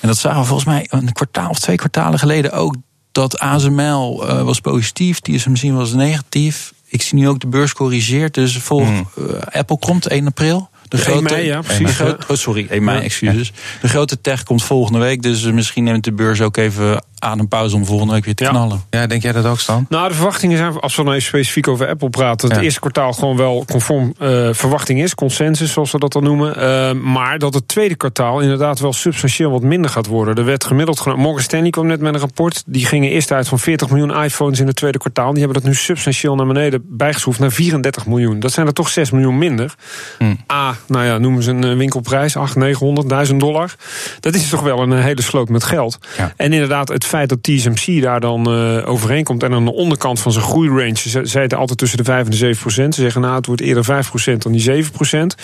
En 0.00 0.10
dat 0.10 0.18
zagen 0.18 0.40
we 0.40 0.46
volgens 0.46 0.68
mij 0.68 0.86
een 0.88 1.12
kwartaal 1.12 1.48
of 1.48 1.58
twee 1.58 1.76
kwartalen 1.76 2.18
geleden 2.18 2.52
ook 2.52 2.74
dat 3.14 3.38
ASML 3.38 4.22
uh, 4.22 4.42
was 4.42 4.60
positief, 4.60 5.20
TSMC 5.20 5.72
was 5.72 5.92
negatief. 5.92 6.72
Ik 6.86 7.02
zie 7.02 7.18
nu 7.18 7.28
ook 7.28 7.40
de 7.40 7.46
beurs 7.46 7.72
corrigeert, 7.72 8.34
dus 8.34 8.56
volg 8.56 8.88
mm. 8.88 9.08
uh, 9.18 9.26
Apple 9.50 9.78
komt 9.78 10.06
1 10.06 10.26
april. 10.26 10.68
De 10.96 11.00
grote, 11.00 11.18
1 11.18 11.22
mei, 11.22 11.46
ja, 11.46 11.60
precies. 11.60 11.86
De 11.86 11.92
grote, 11.92 12.24
oh, 12.28 12.36
sorry, 12.36 12.66
1 12.70 12.84
mei, 12.84 13.02
excuses. 13.02 13.52
De 13.80 13.88
grote 13.88 14.20
tech 14.20 14.42
komt 14.42 14.64
volgende 14.64 14.98
week, 14.98 15.22
dus 15.22 15.42
misschien 15.42 15.84
neemt 15.84 16.04
de 16.04 16.12
beurs 16.12 16.40
ook 16.40 16.56
even 16.56 17.02
aan 17.18 17.38
een 17.38 17.48
pauze 17.48 17.76
om 17.76 17.84
volgende 17.84 18.12
week 18.12 18.24
weer 18.24 18.34
te 18.34 18.44
knallen. 18.44 18.82
Ja, 18.90 19.06
denk 19.06 19.22
jij 19.22 19.32
dat 19.32 19.44
ook, 19.44 19.60
Stan? 19.60 19.86
Nou, 19.88 20.08
de 20.08 20.14
verwachtingen 20.14 20.56
zijn, 20.56 20.80
als 20.80 20.96
we 20.96 21.04
dan 21.04 21.12
even 21.12 21.26
specifiek 21.26 21.68
over 21.68 21.88
Apple 21.88 22.10
praten, 22.10 22.48
het 22.48 22.56
ja. 22.56 22.62
eerste 22.62 22.80
kwartaal 22.80 23.12
gewoon 23.12 23.36
wel 23.36 23.64
conform 23.64 24.14
uh, 24.20 24.48
verwachting 24.52 25.02
is, 25.02 25.14
consensus 25.14 25.72
zoals 25.72 25.92
we 25.92 25.98
dat 25.98 26.12
dan 26.12 26.22
noemen. 26.22 26.58
Uh, 26.58 27.02
maar 27.02 27.38
dat 27.38 27.54
het 27.54 27.68
tweede 27.68 27.94
kwartaal 27.94 28.40
inderdaad 28.40 28.80
wel 28.80 28.92
substantieel 28.92 29.50
wat 29.50 29.62
minder 29.62 29.90
gaat 29.90 30.06
worden. 30.06 30.34
Er 30.34 30.44
werd 30.44 30.64
gemiddeld 30.64 31.00
genomen. 31.00 31.22
Morgan 31.22 31.42
Stanley 31.42 31.70
kwam 31.70 31.86
net 31.86 32.00
met 32.00 32.14
een 32.14 32.20
rapport. 32.20 32.62
Die 32.66 32.86
gingen 32.86 33.10
eerst 33.10 33.32
uit 33.32 33.48
van 33.48 33.58
40 33.58 33.90
miljoen 33.90 34.22
iPhones 34.22 34.60
in 34.60 34.66
het 34.66 34.76
tweede 34.76 34.98
kwartaal. 34.98 35.32
Die 35.32 35.42
hebben 35.42 35.62
dat 35.62 35.70
nu 35.70 35.76
substantieel 35.76 36.34
naar 36.34 36.46
beneden 36.46 36.84
bijgeschroefd 36.88 37.38
naar 37.38 37.52
34 37.52 38.06
miljoen. 38.06 38.40
Dat 38.40 38.52
zijn 38.52 38.66
er 38.66 38.72
toch 38.72 38.88
6 38.88 39.10
miljoen 39.10 39.38
minder. 39.38 39.74
Hmm. 40.18 40.38
A, 40.52 40.76
nou 40.86 41.04
ja, 41.04 41.18
noemen 41.18 41.42
ze 41.42 41.50
een 41.50 41.76
winkelprijs, 41.76 42.36
8, 42.36 42.56
900, 42.56 43.08
1000 43.08 43.40
dollar. 43.40 43.74
Dat 44.20 44.34
is 44.34 44.48
toch 44.48 44.62
wel 44.62 44.78
een 44.78 44.92
hele 44.92 45.22
sloot 45.22 45.48
met 45.48 45.64
geld. 45.64 45.98
Ja. 46.16 46.32
En 46.36 46.52
inderdaad, 46.52 46.88
het 46.88 47.04
feit 47.04 47.28
dat 47.28 47.42
TSMC 47.42 48.02
daar 48.02 48.20
dan 48.20 48.54
uh, 48.54 48.88
overheen 48.88 49.24
komt. 49.24 49.42
En 49.42 49.52
aan 49.52 49.64
de 49.64 49.72
onderkant 49.72 50.20
van 50.20 50.32
zijn 50.32 50.44
groeirange. 50.44 50.96
Ze 50.96 51.20
zeiden 51.22 51.58
altijd 51.58 51.78
tussen 51.78 51.98
de 51.98 52.04
5 52.04 52.24
en 52.24 52.30
de 52.30 52.36
7 52.36 52.60
procent. 52.60 52.94
Ze 52.94 53.00
zeggen 53.00 53.20
nou, 53.20 53.36
het 53.36 53.46
wordt 53.46 53.60
eerder 53.60 53.84
5 53.84 54.08
procent 54.08 54.42
dan 54.42 54.52
die 54.52 54.60
7 54.60 54.92
procent. 54.92 55.34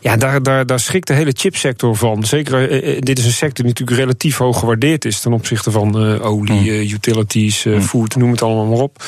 Ja, 0.00 0.16
daar, 0.16 0.42
daar, 0.42 0.66
daar 0.66 0.80
schrikt 0.80 1.06
de 1.06 1.14
hele 1.14 1.32
chipsector 1.36 1.96
van. 1.96 2.24
Zeker, 2.24 2.84
uh, 2.84 3.00
dit 3.00 3.18
is 3.18 3.24
een 3.24 3.32
sector 3.32 3.64
die 3.64 3.72
natuurlijk 3.72 3.98
relatief 3.98 4.36
hoog 4.36 4.58
gewaardeerd 4.58 5.04
is. 5.04 5.20
ten 5.20 5.32
opzichte 5.32 5.70
van 5.70 6.02
uh, 6.02 6.24
olie, 6.26 6.70
mm. 6.70 6.92
utilities, 6.92 7.64
mm. 7.64 7.82
food, 7.82 8.16
noem 8.16 8.30
het 8.30 8.42
allemaal 8.42 8.66
maar 8.66 8.78
op. 8.78 9.02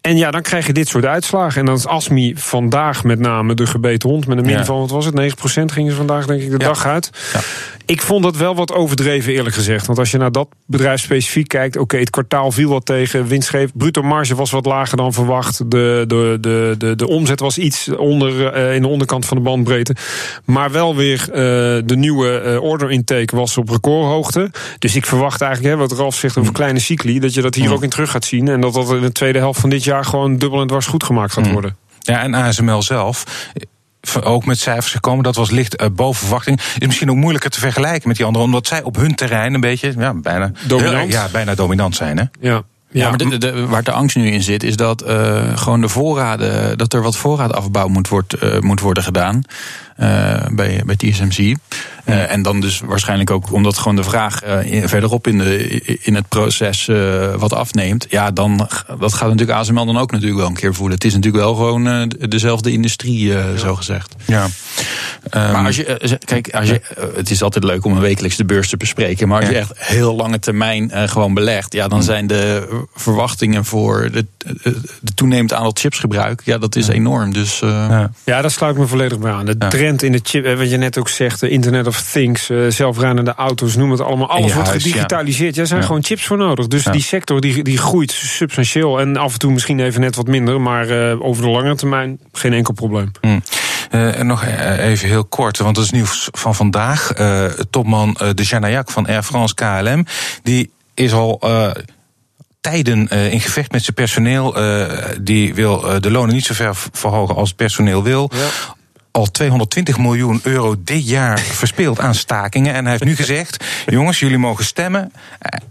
En 0.00 0.16
ja, 0.16 0.30
dan 0.30 0.42
krijg 0.42 0.66
je 0.66 0.72
dit 0.72 0.88
soort 0.88 1.04
uitslagen. 1.04 1.60
En 1.60 1.66
dan 1.66 1.74
is 1.74 1.86
ASMI 1.86 2.34
vandaag 2.36 3.04
met 3.04 3.18
name 3.18 3.54
de 3.54 3.66
gebeten 3.66 4.08
hond. 4.08 4.26
Met 4.26 4.38
een 4.38 4.44
min 4.44 4.56
ja. 4.56 4.64
van, 4.64 4.78
wat 4.78 4.90
was 4.90 5.04
het, 5.04 5.14
9% 5.14 5.72
gingen 5.72 5.90
ze 5.90 5.96
vandaag 5.96 6.26
denk 6.26 6.40
ik 6.40 6.50
de 6.50 6.58
ja. 6.58 6.66
dag 6.66 6.86
uit. 6.86 7.10
Ja. 7.32 7.40
Ik 7.90 8.02
vond 8.02 8.22
dat 8.22 8.36
wel 8.36 8.54
wat 8.54 8.72
overdreven 8.72 9.32
eerlijk 9.32 9.54
gezegd. 9.54 9.86
Want 9.86 9.98
als 9.98 10.10
je 10.10 10.18
naar 10.18 10.32
dat 10.32 10.48
bedrijf 10.66 11.00
specifiek 11.00 11.48
kijkt... 11.48 11.74
oké, 11.74 11.82
okay, 11.82 12.00
het 12.00 12.10
kwartaal 12.10 12.52
viel 12.52 12.68
wat 12.68 12.86
tegen, 12.86 13.26
winstgeef. 13.26 13.70
Bruto 13.74 14.02
marge 14.02 14.34
was 14.34 14.50
wat 14.50 14.66
lager 14.66 14.96
dan 14.96 15.12
verwacht. 15.12 15.70
De, 15.70 16.04
de, 16.06 16.38
de, 16.40 16.74
de, 16.78 16.96
de 16.96 17.08
omzet 17.08 17.40
was 17.40 17.58
iets 17.58 17.88
onder 17.88 18.56
uh, 18.56 18.74
in 18.74 18.82
de 18.82 18.88
onderkant 18.88 19.26
van 19.26 19.36
de 19.36 19.42
bandbreedte. 19.42 19.94
Maar 20.44 20.70
wel 20.70 20.96
weer 20.96 21.20
uh, 21.28 21.34
de 21.84 21.96
nieuwe 21.96 22.42
uh, 22.44 22.62
order 22.62 22.90
intake 22.90 23.36
was 23.36 23.56
op 23.56 23.68
recordhoogte. 23.68 24.50
Dus 24.78 24.96
ik 24.96 25.06
verwacht 25.06 25.40
eigenlijk, 25.40 25.74
hè, 25.74 25.80
wat 25.80 25.92
Ralf 25.92 26.14
zegt 26.14 26.38
over 26.38 26.52
kleine 26.52 26.78
cycli... 26.78 27.18
dat 27.18 27.34
je 27.34 27.42
dat 27.42 27.54
hier 27.54 27.72
ook 27.72 27.82
in 27.82 27.90
terug 27.90 28.10
gaat 28.10 28.24
zien. 28.24 28.48
En 28.48 28.60
dat 28.60 28.74
dat 28.74 28.92
in 28.92 29.00
de 29.00 29.12
tweede 29.12 29.38
helft 29.38 29.60
van 29.60 29.70
dit 29.70 29.84
jaar 29.84 30.04
gewoon 30.04 30.38
dubbel 30.38 30.60
en 30.60 30.66
dwars 30.66 30.86
goed 30.86 31.04
gemaakt 31.04 31.32
gaat 31.32 31.50
worden. 31.50 31.76
Ja, 32.00 32.22
en 32.22 32.34
ASML 32.34 32.82
zelf 32.82 33.24
ook 34.22 34.44
met 34.44 34.58
cijfers 34.58 34.92
gekomen. 34.92 35.24
Dat 35.24 35.36
was 35.36 35.50
licht 35.50 35.82
uh, 35.82 35.88
boven 35.92 36.20
verwachting. 36.20 36.60
Is 36.78 36.86
misschien 36.86 37.10
ook 37.10 37.16
moeilijker 37.16 37.50
te 37.50 37.60
vergelijken 37.60 38.08
met 38.08 38.16
die 38.16 38.26
anderen, 38.26 38.46
omdat 38.46 38.66
zij 38.66 38.82
op 38.82 38.96
hun 38.96 39.14
terrein 39.14 39.54
een 39.54 39.60
beetje 39.60 39.94
ja, 39.98 40.14
bijna 40.14 40.52
dominant, 40.66 41.12
ja, 41.12 41.28
bijna 41.32 41.54
dominant 41.54 41.96
zijn. 41.96 42.18
Hè? 42.18 42.24
Ja. 42.40 42.62
Ja, 42.92 43.08
maar 43.08 43.18
de, 43.18 43.38
de, 43.38 43.66
waar 43.66 43.82
de 43.82 43.92
angst 43.92 44.16
nu 44.16 44.30
in 44.30 44.42
zit, 44.42 44.62
is 44.62 44.76
dat 44.76 45.08
uh, 45.08 45.56
gewoon 45.56 45.80
de 45.80 45.88
voorraden, 45.88 46.78
dat 46.78 46.92
er 46.92 47.02
wat 47.02 47.16
voorraadafbouw 47.16 47.88
moet, 47.88 48.08
wordt, 48.08 48.42
uh, 48.42 48.58
moet 48.58 48.80
worden 48.80 49.02
gedaan. 49.02 49.42
Uh, 50.00 50.46
bij, 50.52 50.82
bij 50.86 50.96
TSMC. 50.96 51.38
Uh, 51.38 52.32
en 52.32 52.42
dan 52.42 52.60
dus 52.60 52.80
waarschijnlijk 52.80 53.30
ook 53.30 53.52
omdat 53.52 53.78
gewoon 53.78 53.96
de 53.96 54.02
vraag 54.02 54.44
uh, 54.44 54.86
verderop 54.86 55.26
in, 55.26 55.38
de, 55.38 55.98
in 56.02 56.14
het 56.14 56.28
proces 56.28 56.90
wat 57.36 57.52
afneemt. 57.52 58.06
Ja, 58.08 58.30
dan 58.30 58.68
dat 58.98 59.14
gaat 59.14 59.28
natuurlijk 59.28 59.58
ASML 59.58 59.86
dan 59.86 59.98
ook 59.98 60.10
natuurlijk 60.10 60.38
wel 60.38 60.48
een 60.48 60.54
keer 60.54 60.74
voelen. 60.74 60.94
Het 60.94 61.04
is 61.04 61.14
natuurlijk 61.14 61.44
wel 61.44 61.54
gewoon 61.54 62.12
dezelfde 62.28 62.72
industrie, 62.72 63.26
ja. 63.26 63.56
zo 63.56 63.74
gezegd. 63.74 64.14
Ja. 64.26 64.44
Um, 64.44 64.50
maar 65.30 65.66
als 65.66 65.76
je, 65.76 66.18
kijk, 66.24 66.54
als 66.54 66.68
je, 66.68 66.80
het 67.14 67.30
is 67.30 67.42
altijd 67.42 67.64
leuk 67.64 67.84
om 67.84 67.92
een 67.92 68.00
wekelijks 68.00 68.36
de 68.36 68.44
beurs 68.44 68.68
te 68.68 68.76
bespreken. 68.76 69.28
Maar 69.28 69.40
als 69.40 69.48
je 69.48 69.56
echt 69.56 69.72
heel 69.74 70.16
lange 70.16 70.38
termijn 70.38 70.90
gewoon 71.08 71.34
belegt, 71.34 71.72
ja, 71.72 71.88
dan 71.88 72.02
zijn 72.02 72.26
de 72.26 72.68
verwachtingen 72.94 73.64
voor 73.64 74.10
de, 74.12 74.26
de 75.00 75.14
toenemend 75.14 75.52
aantal 75.52 75.74
chipsgebruik, 75.74 76.42
ja, 76.44 76.58
dat 76.58 76.76
is 76.76 76.88
enorm. 76.88 77.32
Dus, 77.32 77.58
ja. 77.58 78.10
ja, 78.24 78.40
daar 78.40 78.50
sluit 78.50 78.74
ik 78.74 78.80
me 78.80 78.86
volledig 78.86 79.18
bij 79.18 79.32
aan. 79.32 79.46
De 79.46 79.58
trend 79.58 79.89
in 79.98 80.12
de 80.12 80.20
chip, 80.22 80.56
wat 80.56 80.70
je 80.70 80.76
net 80.76 80.98
ook 80.98 81.08
zegt, 81.08 81.40
de 81.40 81.48
Internet 81.48 81.86
of 81.86 82.02
Things, 82.02 82.50
uh, 82.50 82.70
zelfrijdende 82.70 83.34
auto's, 83.34 83.76
noem 83.76 83.90
het 83.90 84.00
allemaal. 84.00 84.28
Alles 84.28 84.52
wordt 84.52 84.68
huis, 84.68 84.82
gedigitaliseerd. 84.82 85.54
Ja. 85.54 85.60
Er 85.60 85.66
zijn 85.66 85.80
Ja. 85.80 85.86
gewoon 85.86 86.04
chips 86.04 86.24
voor 86.26 86.36
nodig. 86.36 86.66
Dus 86.66 86.84
Ja. 86.84 86.92
die 86.92 87.02
sector 87.02 87.40
die, 87.40 87.62
die 87.62 87.78
groeit 87.78 88.10
substantieel. 88.12 89.00
En 89.00 89.16
af 89.16 89.32
en 89.32 89.38
toe 89.38 89.52
misschien 89.52 89.80
even 89.80 90.00
net 90.00 90.16
wat 90.16 90.26
minder. 90.26 90.60
Maar 90.60 90.88
eh, 91.10 91.22
over 91.24 91.42
de 91.42 91.48
lange 91.48 91.74
termijn 91.74 92.18
geen 92.32 92.52
enkel 92.52 92.74
probleem. 92.74 93.10
Hm. 93.20 93.38
Eh, 93.90 94.18
en 94.18 94.26
nog 94.26 94.44
eh, 94.44 94.84
even 94.90 95.08
heel 95.08 95.24
kort, 95.24 95.58
want 95.58 95.74
dat 95.74 95.84
is 95.84 95.90
nieuws 95.90 96.28
van 96.32 96.54
vandaag. 96.54 97.12
Eh, 97.12 97.44
topman 97.70 98.16
eh, 98.16 98.28
de 98.34 98.42
Janayak 98.42 98.90
van 98.90 99.06
Air 99.06 99.22
France 99.22 99.54
KLM, 99.54 100.06
die 100.42 100.70
is 100.94 101.12
al 101.12 101.38
eh, 101.40 101.70
tijden 102.60 103.08
eh, 103.08 103.32
in 103.32 103.40
gevecht 103.40 103.72
met 103.72 103.82
zijn 103.82 103.94
personeel. 103.94 104.56
Eh, 104.56 104.86
die 105.20 105.54
wil 105.54 105.88
eh, 105.88 106.00
de 106.00 106.10
lonen 106.10 106.34
niet 106.34 106.44
zo 106.44 106.54
ver 106.54 106.74
verhogen 106.92 107.34
als 107.34 107.48
het 107.48 107.56
personeel 107.56 108.02
wil. 108.02 108.30
Al 109.12 109.30
220 109.30 109.98
miljoen 109.98 110.40
euro 110.42 110.74
dit 110.84 111.08
jaar 111.08 111.38
verspeeld 111.62 112.00
aan 112.00 112.14
stakingen. 112.14 112.74
En 112.74 112.82
hij 112.82 112.90
heeft 112.90 113.04
nu 113.04 113.16
gezegd: 113.16 113.64
jongens, 113.86 114.18
jullie 114.18 114.38
mogen 114.38 114.64
stemmen 114.64 115.12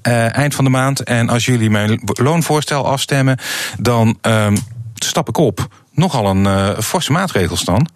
eh, 0.01 0.35
eind 0.35 0.55
van 0.55 0.63
de 0.63 0.69
maand. 0.69 1.03
En 1.03 1.29
als 1.29 1.45
jullie 1.45 1.69
mijn 1.69 2.01
loonvoorstel 2.03 2.85
afstemmen, 2.87 3.37
dan 3.79 4.17
ehm, 4.21 4.55
stap 4.95 5.29
ik 5.29 5.37
op. 5.37 5.67
Nogal 5.93 6.25
een 6.25 6.45
eh, 6.45 6.79
forse 6.79 7.11
maatregel, 7.11 7.57
Stan. 7.57 7.87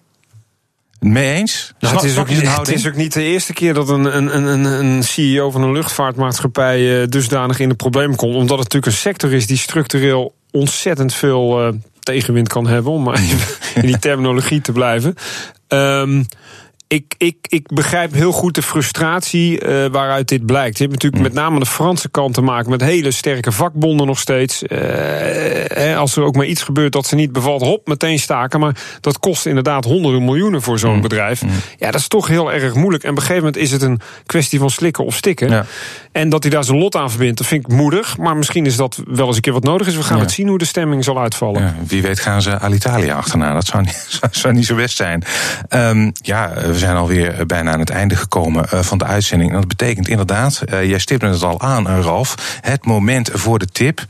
Mee 1.00 1.34
eens? 1.34 1.74
Ja, 1.80 1.92
het, 1.92 2.04
is 2.04 2.18
ook, 2.18 2.30
het 2.30 2.68
is 2.68 2.88
ook 2.88 2.96
niet 2.96 3.14
de 3.14 3.24
eerste 3.24 3.54
keer 3.54 3.74
dat 3.74 3.90
een, 3.90 4.18
een, 4.18 4.36
een, 4.38 4.46
een- 4.46 4.86
een 4.86 5.04
CEO 5.04 5.52
van 5.52 5.62
een 5.62 5.72
luchtvaartmaatschappij 5.72 7.02
eh, 7.02 7.08
dusdanig 7.08 7.60
in 7.60 7.70
de 7.70 7.76
problemen 7.76 8.16
komt. 8.16 8.36
Omdat 8.36 8.60
het 8.60 8.74
natuurlijk 8.74 8.86
een 8.86 9.00
sector 9.00 9.34
is 9.34 9.48
die 9.48 9.58
structureel 9.58 10.34
ontzettend 10.52 11.14
veel 11.14 11.68
eh, 11.68 11.74
tegenwind 12.04 12.48
kan 12.48 12.68
hebben, 12.68 12.92
om 12.92 13.04
maar 13.04 13.22
in 13.76 13.86
die 13.86 14.00
terminologie 14.00 14.62
te 14.62 14.72
blijven. 14.72 15.16
Ehm, 15.68 16.24
ik, 16.94 17.14
ik, 17.18 17.36
ik 17.48 17.68
begrijp 17.74 18.14
heel 18.14 18.32
goed 18.32 18.56
de 18.56 18.62
frustratie 18.62 19.66
uh, 19.66 19.86
waaruit 19.86 20.28
dit 20.28 20.46
blijkt. 20.46 20.78
Je 20.78 20.84
hebt 20.84 20.96
natuurlijk 20.96 21.24
met 21.24 21.34
name 21.34 21.60
de 21.60 21.66
Franse 21.66 22.10
kant 22.10 22.34
te 22.34 22.42
maken 22.42 22.70
met 22.70 22.82
hele 22.82 23.12
sterke 23.12 23.52
vakbonden 23.52 24.08
nog 24.08 24.20
steeds. 24.20 24.64
Uh, 24.68 25.98
als 25.98 26.16
er 26.16 26.24
ook 26.24 26.36
maar 26.36 26.46
iets 26.46 26.64
gebeurt 26.64 26.92
dat 26.92 27.08
ze 27.08 27.16
niet 27.16 27.32
bevalt, 27.32 27.62
hop, 27.62 27.88
meteen 27.88 28.20
staken. 28.20 28.60
Maar 28.60 28.76
dat 29.02 29.20
kost 29.20 29.46
inderdaad 29.46 29.86
honderden 29.86 30.26
miljoenen 30.26 30.62
voor 30.62 30.80
zo'n 30.80 30.96
mm. 30.96 31.02
bedrijf. 31.02 31.44
Mm. 31.44 31.50
Ja, 31.78 31.92
dat 31.92 32.00
is 32.00 32.08
toch 32.08 32.28
heel 32.28 32.52
erg 32.52 32.74
moeilijk. 32.74 33.04
En 33.04 33.10
op 33.10 33.16
een 33.16 33.22
gegeven 33.22 33.44
moment 33.44 33.64
is 33.64 33.72
het 33.72 33.82
een 33.82 34.00
kwestie 34.26 34.60
van 34.60 34.70
slikken 34.70 35.06
of 35.06 35.16
stikken. 35.16 35.50
Ja. 35.50 35.66
En 36.12 36.30
dat 36.30 36.44
hij 36.44 36.52
daar 36.52 36.64
zijn 36.64 36.78
lot 36.78 36.96
aan 36.96 37.10
verbindt, 37.10 37.38
dat 37.38 37.48
vind 37.48 37.66
ik 37.66 37.72
moedig. 37.72 38.18
Maar 38.18 38.38
misschien 38.38 38.66
is 38.66 38.76
dat 38.76 39.02
wel 39.08 39.28
eens 39.28 39.36
een 39.36 39.42
keer 39.42 39.54
wat 39.54 39.64
nodig 39.64 39.88
is. 39.88 39.96
We 39.96 40.04
gaan 40.04 40.20
het 40.20 40.32
zien 40.32 40.48
hoe 40.48 40.58
de 40.58 40.66
stemming 40.66 41.04
zal 41.04 41.20
uitvallen. 41.20 41.62
Ja, 41.62 41.76
wie 41.88 42.02
weet 42.02 42.20
gaan 42.20 42.42
ze 42.42 42.60
Alitalia 42.60 43.16
achterna. 43.16 43.54
Dat 43.54 43.66
zou 43.66 43.84
niet, 43.84 44.20
zou 44.32 44.54
niet 44.54 44.66
zo 44.66 44.76
best 44.76 44.96
zijn. 44.96 45.24
Um, 45.70 46.12
ja, 46.22 46.54
we 46.54 46.83
zijn 46.84 46.96
alweer 46.96 47.46
bijna 47.46 47.72
aan 47.72 47.80
het 47.80 47.90
einde 47.90 48.16
gekomen 48.16 48.66
uh, 48.74 48.80
van 48.80 48.98
de 48.98 49.06
uitzending. 49.06 49.52
En 49.52 49.58
dat 49.58 49.68
betekent 49.68 50.08
inderdaad, 50.08 50.62
uh, 50.66 50.90
jij 50.90 51.00
stipte 51.00 51.26
het 51.26 51.44
al 51.44 51.62
aan, 51.62 51.88
Ralf. 51.88 52.58
Het 52.62 52.86
moment 52.86 53.30
voor 53.34 53.60
de 53.60 53.66
tip. 53.66 54.06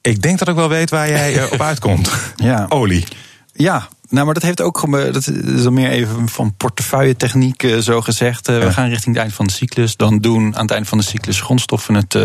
Ik 0.00 0.22
denk 0.22 0.38
dat 0.38 0.48
ik 0.48 0.54
wel 0.54 0.68
weet 0.68 0.90
waar 0.90 1.08
jij 1.08 1.50
op 1.50 1.60
uitkomt. 1.70 2.10
Ja. 2.36 2.66
Olie. 2.68 3.06
Ja, 3.52 3.88
nou, 4.08 4.24
maar 4.24 4.34
dat 4.34 4.42
heeft 4.42 4.60
ook 4.60 4.90
dat 4.90 5.26
is 5.26 5.62
dan 5.62 5.72
meer 5.72 5.90
even 5.90 6.28
van 6.28 6.54
portefeuille 6.56 7.16
techniek 7.16 7.62
uh, 7.62 7.78
zo 7.78 8.00
gezegd. 8.00 8.48
Uh, 8.48 8.58
We 8.58 8.72
gaan 8.72 8.88
richting 8.88 9.14
het 9.14 9.24
eind 9.24 9.34
van 9.34 9.46
de 9.46 9.52
cyclus. 9.52 9.96
Dan 9.96 10.18
doen 10.18 10.56
aan 10.56 10.62
het 10.62 10.70
eind 10.70 10.88
van 10.88 10.98
de 10.98 11.04
cyclus 11.04 11.40
grondstoffen 11.40 11.94
het 11.94 12.14
uh, 12.14 12.22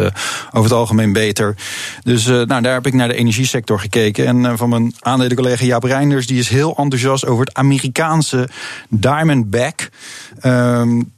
over 0.52 0.70
het 0.70 0.72
algemeen 0.72 1.14
beter. 1.14 1.56
Dus 2.04 2.26
nou, 2.26 2.62
daar 2.62 2.74
heb 2.74 2.86
ik 2.86 2.94
naar 2.94 3.08
de 3.08 3.14
energiesector 3.14 3.80
gekeken. 3.80 4.26
En 4.26 4.58
van 4.58 4.70
mijn 4.70 4.94
aandelencollega 5.00 5.66
Jaap 5.66 5.84
Reinders, 5.84 6.28
die 6.28 6.40
is 6.40 6.50
heel 6.50 6.76
enthousiast 6.78 7.26
over 7.26 7.46
het 7.46 7.54
Amerikaanse 7.54 8.50
Diamondback. 8.90 9.90
Um, 10.44 11.12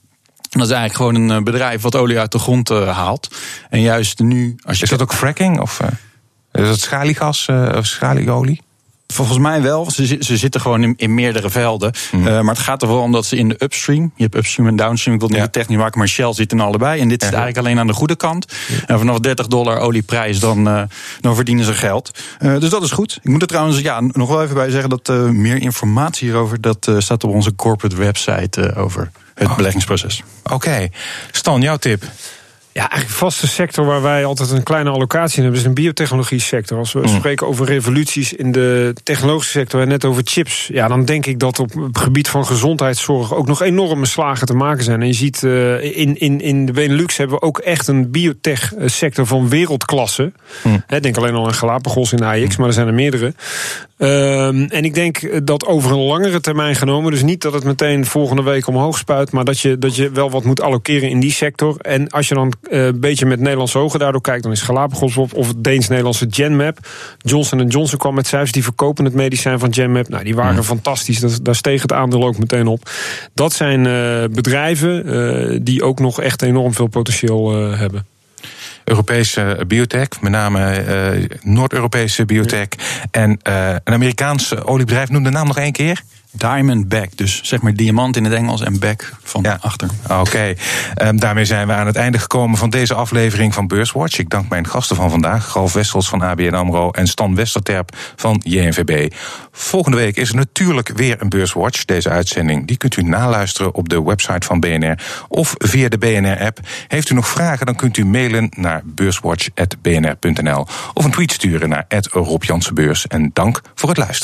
dat 0.49 0.61
is 0.61 0.69
eigenlijk 0.69 0.93
gewoon 0.93 1.29
een 1.29 1.43
bedrijf 1.43 1.81
wat 1.81 1.95
olie 1.95 2.19
uit 2.19 2.31
de 2.31 2.39
grond 2.39 2.69
haalt. 2.69 3.35
En 3.69 3.81
juist 3.81 4.19
nu. 4.19 4.55
Als 4.63 4.77
je 4.77 4.83
is 4.83 4.89
dat 4.89 5.01
ook 5.01 5.13
fracking? 5.13 5.59
Of 5.59 5.79
is 6.51 6.67
dat 6.67 6.79
schaliegas 6.79 7.47
of 7.75 7.85
schalieolie? 7.85 8.61
Volgens 9.11 9.37
mij 9.37 9.61
wel. 9.61 9.91
Ze, 9.91 10.17
ze 10.19 10.37
zitten 10.37 10.61
gewoon 10.61 10.83
in, 10.83 10.93
in 10.97 11.13
meerdere 11.13 11.49
velden. 11.49 11.91
Mhm. 12.11 12.27
Uh, 12.27 12.41
maar 12.41 12.55
het 12.55 12.63
gaat 12.63 12.81
er 12.81 12.87
vooral 12.87 13.05
om 13.05 13.11
dat 13.11 13.25
ze 13.25 13.35
in 13.35 13.49
de 13.49 13.55
upstream. 13.57 14.11
Je 14.15 14.23
hebt 14.23 14.35
upstream 14.35 14.69
en 14.69 14.75
downstream. 14.75 15.15
Ik 15.15 15.21
wil 15.21 15.29
niet 15.29 15.39
ja. 15.39 15.47
technisch 15.47 15.77
maken, 15.77 15.99
maar 15.99 16.07
Shell 16.07 16.33
zit 16.33 16.51
in 16.51 16.59
allebei. 16.59 17.01
En 17.01 17.09
dit 17.09 17.21
is 17.21 17.27
eigenlijk 17.27 17.57
alleen 17.57 17.79
aan 17.79 17.87
de 17.87 17.93
goede 17.93 18.15
kant. 18.15 18.45
En 18.85 18.97
vanaf 18.97 19.19
30 19.19 19.47
dollar 19.47 19.77
olieprijs, 19.77 20.39
dan, 20.39 20.67
uh, 20.67 20.81
dan 21.21 21.35
verdienen 21.35 21.65
ze 21.65 21.73
geld. 21.73 22.11
Uh, 22.39 22.59
dus 22.59 22.69
dat 22.69 22.83
is 22.83 22.91
goed. 22.91 23.19
Ik 23.21 23.29
moet 23.29 23.41
er 23.41 23.47
trouwens 23.47 23.79
ja, 23.79 24.01
nog 24.01 24.29
wel 24.29 24.43
even 24.43 24.55
bij 24.55 24.69
zeggen 24.69 24.89
dat 24.89 25.07
meer 25.31 25.61
informatie 25.61 26.27
hierover. 26.27 26.61
dat 26.61 26.91
staat 26.97 27.23
op 27.23 27.33
onze 27.33 27.55
corporate 27.55 27.95
website 27.95 28.75
over 28.75 29.11
het 29.33 29.47
oh. 29.47 29.55
beleggingsproces. 29.55 30.23
Oké. 30.51 30.89
Stan, 31.31 31.61
jouw 31.61 31.77
tip. 31.77 32.03
Ja, 32.73 32.89
eigenlijk 32.89 33.19
vaste 33.19 33.47
sector 33.47 33.85
waar 33.85 34.01
wij 34.01 34.25
altijd 34.25 34.51
een 34.51 34.63
kleine 34.63 34.89
allocatie 34.89 35.37
in 35.37 35.43
hebben, 35.43 35.59
is 35.59 35.65
een 35.65 35.73
biotechnologie 35.73 36.39
sector. 36.39 36.77
Als 36.77 36.93
we 36.93 36.99
mm. 36.99 37.07
spreken 37.07 37.47
over 37.47 37.65
revoluties 37.65 38.33
in 38.33 38.51
de 38.51 38.95
technologische 39.03 39.51
sector 39.51 39.81
en 39.81 39.87
net 39.87 40.05
over 40.05 40.21
chips, 40.25 40.69
ja, 40.73 40.87
dan 40.87 41.05
denk 41.05 41.25
ik 41.25 41.39
dat 41.39 41.59
op 41.59 41.73
het 41.73 41.97
gebied 41.97 42.29
van 42.29 42.45
gezondheidszorg 42.45 43.33
ook 43.33 43.47
nog 43.47 43.61
enorme 43.61 44.05
slagen 44.05 44.47
te 44.47 44.53
maken 44.53 44.83
zijn. 44.83 45.01
En 45.01 45.07
je 45.07 45.13
ziet 45.13 45.41
uh, 45.41 45.97
in, 45.97 46.19
in, 46.19 46.41
in 46.41 46.65
de 46.65 46.71
Benelux 46.71 47.17
hebben 47.17 47.39
we 47.39 47.45
ook 47.45 47.57
echt 47.57 47.87
een 47.87 48.11
biotech 48.11 48.73
sector 48.85 49.25
van 49.25 49.49
wereldklasse. 49.49 50.31
Mm. 50.63 50.83
denk 50.99 51.17
alleen 51.17 51.33
al 51.33 51.45
aan 51.45 51.53
Galapagos 51.53 52.11
in 52.11 52.17
de 52.17 52.25
AX, 52.25 52.57
maar 52.57 52.67
er 52.67 52.73
zijn 52.73 52.87
er 52.87 52.93
meerdere. 52.93 53.33
Um, 54.03 54.65
en 54.69 54.83
ik 54.83 54.93
denk 54.93 55.45
dat 55.47 55.65
over 55.65 55.91
een 55.91 55.99
langere 55.99 56.39
termijn 56.39 56.75
genomen, 56.75 57.11
dus 57.11 57.23
niet 57.23 57.41
dat 57.41 57.53
het 57.53 57.63
meteen 57.63 58.05
volgende 58.05 58.43
week 58.43 58.67
omhoog 58.67 58.97
spuit, 58.97 59.31
maar 59.31 59.45
dat 59.45 59.59
je, 59.59 59.77
dat 59.77 59.95
je 59.95 60.11
wel 60.11 60.29
wat 60.29 60.43
moet 60.43 60.61
allokeren 60.61 61.09
in 61.09 61.19
die 61.19 61.31
sector. 61.31 61.77
En 61.77 62.09
als 62.09 62.27
je 62.27 62.35
dan 62.35 62.53
uh, 62.71 62.85
een 62.85 62.99
beetje 62.99 63.25
met 63.25 63.39
Nederlandse 63.39 63.77
ogen 63.77 63.99
daardoor 63.99 64.21
kijkt, 64.21 64.43
dan 64.43 64.51
is 64.51 64.61
Galapagos 64.61 65.17
op, 65.17 65.33
of 65.33 65.47
het 65.47 65.63
Deens-Nederlandse 65.63 66.27
Genmap. 66.29 66.77
Johnson 67.17 67.67
Johnson 67.67 67.97
kwam 67.97 68.13
met 68.13 68.27
cijfers 68.27 68.51
die 68.51 68.63
verkopen 68.63 69.05
het 69.05 69.13
medicijn 69.13 69.59
van 69.59 69.73
Genmap. 69.73 70.09
Nou, 70.09 70.23
die 70.23 70.35
waren 70.35 70.63
fantastisch. 70.63 71.19
Dat, 71.19 71.39
daar 71.43 71.55
steeg 71.55 71.81
het 71.81 71.93
aandeel 71.93 72.25
ook 72.25 72.37
meteen 72.37 72.67
op. 72.67 72.89
Dat 73.33 73.53
zijn 73.53 73.85
uh, 73.85 74.35
bedrijven 74.35 75.15
uh, 75.15 75.59
die 75.61 75.83
ook 75.83 75.99
nog 75.99 76.21
echt 76.21 76.41
enorm 76.41 76.73
veel 76.73 76.87
potentieel 76.87 77.51
hebben. 77.53 78.10
Europese 78.83 79.63
biotech, 79.67 80.21
met 80.21 80.31
name 80.31 80.83
uh, 81.19 81.37
Noord-Europese 81.41 82.25
biotech. 82.25 82.67
En 83.11 83.39
uh, 83.47 83.69
een 83.83 83.93
Amerikaans 83.93 84.63
oliebedrijf, 84.63 85.09
noem 85.09 85.23
de 85.23 85.29
naam 85.29 85.47
nog 85.47 85.57
één 85.57 85.71
keer. 85.71 86.01
Diamondback. 86.31 87.17
Dus 87.17 87.39
zeg 87.43 87.61
maar 87.61 87.73
diamant 87.73 88.15
in 88.15 88.23
het 88.23 88.33
Engels 88.33 88.61
en 88.61 88.79
back 88.79 89.13
van 89.23 89.43
ja. 89.43 89.57
achter. 89.61 89.89
Oké, 90.03 90.19
okay. 90.19 90.57
um, 91.01 91.19
daarmee 91.19 91.45
zijn 91.45 91.67
we 91.67 91.73
aan 91.73 91.85
het 91.85 91.95
einde 91.95 92.19
gekomen 92.19 92.57
van 92.57 92.69
deze 92.69 92.93
aflevering 92.93 93.53
van 93.53 93.67
Beurswatch. 93.67 94.19
Ik 94.19 94.29
dank 94.29 94.49
mijn 94.49 94.67
gasten 94.67 94.95
van 94.95 95.09
vandaag, 95.09 95.53
Ralf 95.53 95.73
Wessels 95.73 96.09
van 96.09 96.21
ABN 96.21 96.53
AMRO 96.53 96.91
en 96.91 97.07
Stan 97.07 97.35
Westerterp 97.35 97.97
van 98.15 98.41
JNVB. 98.43 99.13
Volgende 99.51 99.97
week 99.97 100.15
is 100.15 100.29
er 100.29 100.35
natuurlijk 100.35 100.91
weer 100.95 101.21
een 101.21 101.29
Beurswatch. 101.29 101.85
Deze 101.85 102.09
uitzending 102.09 102.67
die 102.67 102.77
kunt 102.77 102.97
u 102.97 103.01
naluisteren 103.01 103.75
op 103.75 103.89
de 103.89 104.03
website 104.03 104.47
van 104.47 104.59
BNR 104.59 104.97
of 105.27 105.55
via 105.57 105.89
de 105.89 105.97
BNR-app. 105.97 106.59
Heeft 106.87 107.09
u 107.09 107.13
nog 107.13 107.27
vragen, 107.27 107.65
dan 107.65 107.75
kunt 107.75 107.97
u 107.97 108.05
mailen 108.05 108.51
naar 108.57 108.81
beurswatch.bnr.nl 108.85 110.67
of 110.93 111.05
een 111.05 111.11
tweet 111.11 111.31
sturen 111.31 111.69
naar 111.69 111.85
Rob 112.11 112.43
En 113.07 113.29
dank 113.33 113.61
voor 113.75 113.89
het 113.89 113.97
luisteren. 113.97 114.19